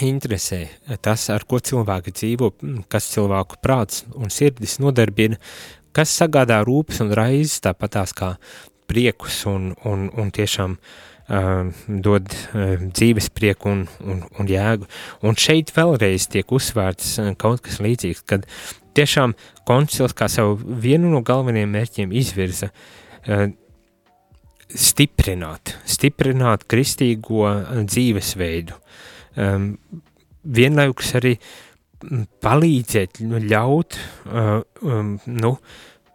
interesē 0.00 0.64
tas, 1.04 1.28
ar 1.30 1.44
ko 1.48 1.60
cilvēki 1.60 2.14
dzīvo, 2.16 2.50
kas 2.92 3.10
cilvēku 3.12 3.60
prāts 3.64 4.04
un 4.16 4.32
sirdis 4.32 4.78
nodarbina, 4.80 5.36
kas 5.92 6.14
sagādā 6.16 6.62
rūpes 6.64 7.02
un 7.04 7.12
raizes, 7.16 7.60
tāpatās 7.64 8.14
kā 8.16 8.34
priekus 8.88 9.44
un, 9.48 9.72
un, 9.88 10.08
un 10.18 10.30
tiešām 10.32 10.76
uh, 10.76 11.70
dod 11.88 12.28
uh, 12.32 12.76
dzīves 12.82 13.30
prieku 13.36 13.72
un, 13.72 13.86
un, 14.00 14.22
un 14.40 14.48
jēgu. 14.48 14.88
Un 15.28 15.38
šeit 15.38 15.72
vēlreiz 15.76 16.28
tiek 16.32 16.52
uzsvērts 16.52 17.18
kaut 17.40 17.64
kas 17.66 17.80
līdzīgs, 17.84 18.24
kad 18.28 18.48
tiešām 18.96 19.36
koncils 19.68 20.16
kā 20.16 20.28
savu 20.32 20.58
vienu 20.60 21.12
no 21.12 21.22
galvenajiem 21.24 21.72
mērķiem 21.76 22.16
izvirza 22.16 22.72
uh, 22.72 23.50
stiprināt, 24.72 25.76
stiprināt 25.88 26.64
kristīgo 26.70 27.44
dzīvesveidu, 27.84 28.76
um, 29.36 29.72
vienlaikus 30.42 31.14
arī 31.20 31.36
palīdzēt, 32.42 33.22
nu, 33.28 33.40
ļaut, 33.46 33.98
uh, 34.26 34.54
um, 34.82 35.14
nu, 35.26 35.52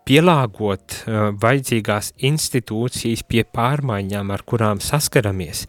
pielāgot 0.07 1.01
uh, 1.03 1.29
vajadzīgās 1.39 2.13
institūcijas 2.27 3.23
pie 3.27 3.43
pārmaiņām, 3.43 4.31
ar 4.35 4.43
kurām 4.47 4.83
saskaramies. 4.83 5.65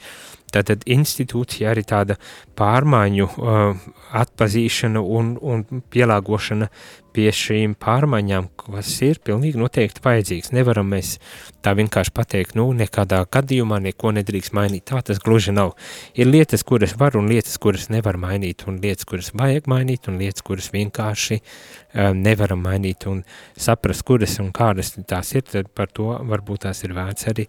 Tātad 0.55 0.87
institūcija 0.89 1.73
arī 1.73 1.85
tāda 1.89 2.17
pārmaiņu 2.59 3.27
uh, 3.29 3.91
atpazīšana 4.23 5.03
un, 5.03 5.35
un 5.41 5.83
pielāgošana 5.93 6.71
pie 7.19 7.29
šīm 7.35 7.75
pārmaiņām, 7.81 8.47
kas 8.61 8.91
ir 9.03 9.19
pilnīgi 9.27 9.59
noteikti 9.59 10.03
vajadzīgs. 10.05 10.53
Nevaram 10.55 10.91
mēs 10.93 11.17
tā 11.65 11.73
vienkārši 11.79 12.15
pateikt, 12.15 12.55
nu, 12.59 12.69
nekādā 12.77 13.25
gadījumā 13.35 13.81
neko 13.89 14.13
nedrīkst 14.19 14.55
mainīt. 14.57 14.87
Tā 14.91 15.03
tas 15.05 15.21
gluži 15.25 15.55
nav. 15.57 15.75
Ir 16.15 16.31
lietas, 16.31 16.63
kuras 16.69 16.95
var 17.01 17.19
un 17.19 17.31
lietas, 17.33 17.59
kuras 17.59 17.89
nevar 17.93 18.21
mainīt, 18.21 18.67
un 18.71 18.79
lietas, 18.83 19.09
kuras 19.09 19.33
vajag 19.35 19.67
mainīt, 19.71 20.09
un 20.11 20.21
lietas, 20.23 20.47
kuras 20.47 20.71
vienkārši 20.75 21.41
um, 21.41 22.23
nevaram 22.23 22.63
mainīt 22.65 23.09
un 23.11 23.25
saprast, 23.59 24.07
kuras 24.07 24.39
un 24.45 24.53
kādas 24.55 24.95
tās 25.09 25.35
ir, 25.35 25.47
tad 25.49 25.73
par 25.75 25.91
to 25.91 26.13
varbūt 26.31 26.69
tās 26.69 26.85
ir 26.87 26.95
vērts 26.97 27.33
arī 27.33 27.49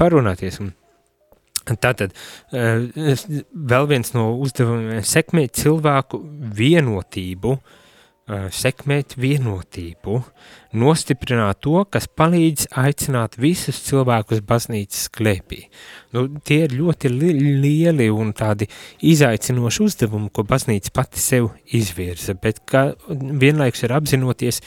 parunāties. 0.00 0.62
Un 0.64 0.72
Tātad 1.78 2.14
eh, 2.52 2.86
vēl 3.52 3.90
viens 3.90 4.14
no 4.16 4.30
uzdevumiem 4.42 5.04
sekmēt 5.06 5.58
cilvēku 5.60 6.20
vienotību, 6.56 7.54
eh, 8.30 8.48
sekmēt 8.54 9.16
vienotību, 9.20 10.18
nostiprināt 10.80 11.60
to, 11.66 11.84
kas 11.90 12.08
palīdz 12.08 12.68
aicināt 12.78 13.38
visus 13.40 13.80
cilvēkus 13.86 14.42
baznīcas 14.46 15.08
klēpī. 15.14 15.64
Nu, 16.14 16.26
tie 16.46 16.64
ir 16.66 16.76
ļoti 16.78 17.10
li 17.14 17.32
lieli 17.62 18.10
un 18.10 18.32
tādi 18.36 18.68
izaicinoši 19.06 19.84
uzdevumi, 19.86 20.30
ko 20.32 20.46
baznīca 20.46 20.94
pati 20.94 21.22
sev 21.22 21.52
izvirza, 21.66 22.34
bet 22.34 22.62
ka 22.66 22.90
vienlaiks 23.10 23.84
ir 23.86 23.94
apzinoties, 23.98 24.62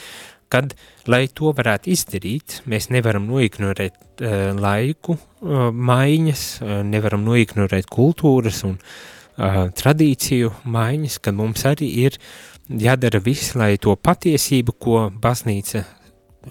kad, 0.54 0.76
lai 1.10 1.26
to 1.34 1.50
varētu 1.56 1.90
izdarīt, 1.94 2.60
mēs 2.70 2.88
nevaram 2.94 3.26
noignorēt 3.26 4.22
uh, 4.22 4.52
laiku 4.54 5.16
uh, 5.18 5.68
maiņas, 5.74 6.46
uh, 6.62 6.78
nevaram 6.86 7.26
noignorēt 7.26 7.90
kultūras 7.90 8.62
un 8.68 8.78
uh, 8.78 9.64
tradīciju 9.74 10.54
maiņas, 10.64 11.18
ka 11.24 11.34
mums 11.34 11.66
arī 11.70 11.90
ir 12.06 12.20
jādara 12.68 13.20
viss, 13.24 13.56
lai 13.58 13.74
to 13.82 13.96
patiesību, 13.98 14.78
ko 14.78 15.04
baznīca 15.10 15.84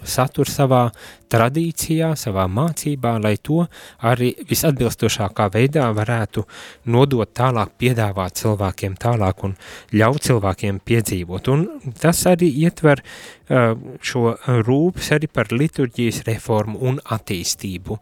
satur 0.02 0.48
savā 0.50 0.88
tradīcijā, 1.32 2.12
savā 2.18 2.44
mācībā, 2.50 3.14
lai 3.22 3.34
to 3.42 3.64
arī 4.06 4.32
visatbilstošākā 4.48 5.48
veidā 5.54 5.86
varētu 5.96 6.44
nodot 6.94 7.30
tālāk, 7.34 7.74
piedāvāt 7.80 8.38
cilvēkiem 8.42 8.96
tālāk 9.00 9.44
un 9.48 9.56
ļaut 9.94 10.26
cilvēkiem 10.28 10.80
piedzīvot. 10.86 11.50
Un 11.54 11.92
tas 12.00 12.24
arī 12.30 12.50
ietver 12.64 13.02
šo 13.48 14.24
rūpes 14.68 15.12
arī 15.16 15.28
par 15.32 15.52
liturģijas 15.52 16.22
reformu 16.28 16.80
un 16.88 17.00
attīstību, 17.16 17.98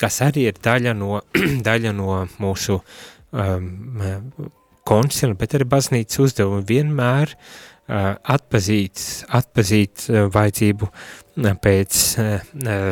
kas 0.00 0.22
arī 0.26 0.48
ir 0.50 0.60
daļa 0.62 0.96
no, 0.96 1.20
daļa 1.68 1.94
no 1.96 2.22
mūsu 2.42 2.80
um, 2.80 3.70
koncila, 4.86 5.34
bet 5.34 5.56
arī 5.58 5.66
baznīcas 5.68 6.22
uzdevumi 6.28 6.68
vienmēr 6.68 7.32
uh, 7.34 7.75
atpazīt, 7.86 9.02
atpazīt 9.30 10.08
uh, 10.10 10.26
vajadzību 10.32 10.90
pēc 11.36 11.98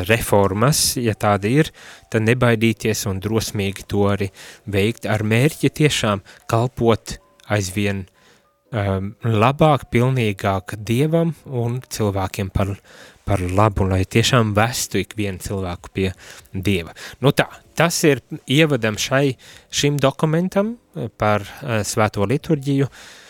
reformas, 0.05 0.95
ja 1.01 1.15
tāda 1.17 1.49
ir, 1.49 1.71
tad 2.13 2.27
nebaidīties 2.27 3.07
un 3.09 3.19
drosmīgi 3.23 3.87
to 3.89 4.05
arī 4.11 4.29
veikt 4.69 5.07
ar 5.09 5.25
mērķi 5.25 5.71
tiešām 5.81 6.21
kalpot 6.51 7.17
aizvien 7.49 8.05
um, 8.05 9.15
labāk, 9.25 9.87
pilnīgāk 9.89 10.77
Dievam 10.77 11.33
un 11.49 11.81
cilvēkiem 11.81 12.53
par, 12.53 12.75
par 13.25 13.41
labu, 13.41 13.89
lai 13.89 14.03
tiešām 14.05 14.53
vestu 14.57 15.01
ikvienu 15.01 15.41
cilvēku 15.41 15.93
pie 15.97 16.07
Dieva. 16.53 16.93
Nu 17.25 17.33
tā, 17.33 17.49
tas 17.73 17.97
ir 18.05 18.21
ievadam 18.45 19.01
šai, 19.01 19.39
šim 19.73 19.97
dokumentam 19.97 20.75
par 21.17 21.49
svēto 21.81 22.29
liturģiju, 22.29 22.85
uh, 22.85 23.24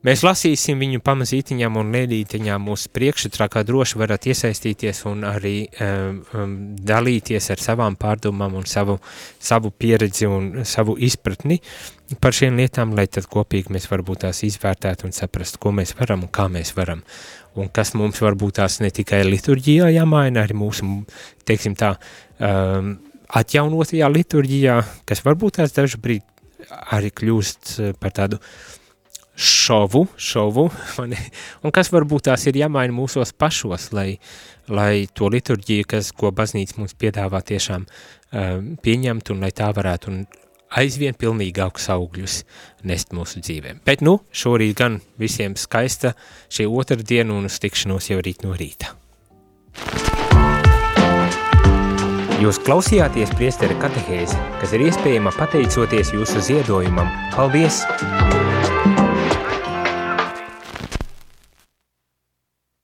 Mēs 0.00 0.22
lasīsim 0.24 0.80
viņu 0.80 1.02
pamazītiņām 1.04 1.74
un 1.76 1.90
lēdītiņām 1.92 2.62
mūsu 2.64 2.88
priekšetrā, 2.96 3.50
kā 3.52 3.60
droši 3.68 3.98
varat 4.00 4.24
iesaistīties 4.32 5.02
un 5.10 5.26
arī 5.28 5.66
um, 5.68 6.54
dalīties 6.88 7.50
ar 7.52 7.60
savām 7.60 7.98
pārdomām 8.00 8.56
un 8.56 8.64
savu, 8.64 8.96
savu 9.36 9.68
pieredzi 9.76 10.24
un 10.24 10.64
savu 10.64 10.94
izpratni 10.96 11.58
par 12.16 12.32
šiem 12.32 12.56
lietām, 12.56 12.96
lai 12.96 13.10
tad 13.12 13.28
kopīgi 13.28 13.76
mēs 13.76 13.90
varbūt 13.92 14.24
tās 14.24 14.40
izvērtētu 14.48 15.04
un 15.10 15.14
saprastu, 15.18 15.60
ko 15.60 15.74
mēs 15.76 15.92
varam 16.00 16.24
un 16.24 16.32
kā 16.32 16.48
mēs 16.48 16.72
varam. 16.80 17.04
Un 17.60 17.68
kas 17.68 17.92
mums 17.92 18.24
varbūt 18.24 18.56
tās 18.62 18.80
ne 18.80 18.88
tikai 18.88 19.20
liturģijā 19.28 19.92
jāmaina, 19.98 20.46
arī 20.46 20.56
mūsu, 20.64 20.88
teiksim 21.44 21.76
tā, 21.76 21.92
um, 22.40 22.94
atjaunotajā 23.36 24.08
liturģijā, 24.16 24.80
kas 25.04 25.26
varbūt 25.28 25.60
tās 25.60 25.76
dažu 25.76 26.00
brīdi 26.00 26.24
arī 26.96 27.12
kļūst 27.12 27.76
par 28.00 28.12
tādu 28.16 28.40
uh, 28.40 28.79
šovu, 29.40 30.04
šovu 30.20 30.66
un 31.64 31.74
kas 31.74 31.90
varbūt 31.92 32.28
tās 32.28 32.46
ir 32.50 32.60
jāmaina 32.60 32.94
mūsos 32.94 33.32
pašos, 33.32 33.90
lai, 33.96 34.18
lai 34.68 35.06
to 35.14 35.30
liturģiju, 35.32 35.88
kas, 35.88 36.12
ko 36.12 36.32
baznīca 36.34 36.78
mums 36.80 36.96
piedāvā 37.00 37.42
tiešām 37.46 37.86
uh, 37.88 38.60
pieņemt 38.84 39.32
un 39.34 39.44
lai 39.46 39.52
tā 39.56 39.70
varētu 39.76 40.12
un 40.12 40.22
aizvien 40.80 41.16
pilnīgākus 41.18 41.88
augļus 41.94 42.42
nest 42.86 43.14
mūsu 43.16 43.42
dzīvēm. 43.42 43.82
Bet 43.86 44.04
nu, 44.06 44.20
šorīt 44.30 44.76
gan 44.78 45.00
visiem 45.20 45.56
skaista 45.58 46.14
šī 46.52 46.68
otra 46.70 47.00
diena 47.00 47.34
un 47.34 47.50
uz 47.50 47.58
tikšanos 47.62 48.12
jau 48.12 48.20
rīt 48.22 48.46
no 48.46 48.54
rīta. 48.54 48.94
Jūs 52.40 52.56
klausījāties 52.64 53.34
priestera 53.36 53.74
katehēzi, 53.82 54.38
kas 54.62 54.72
ir 54.72 54.86
iespējama 54.86 55.34
pateicoties 55.36 56.14
jūsu 56.16 56.40
ziedojumam. 56.46 57.12
Paldies! 57.36 57.82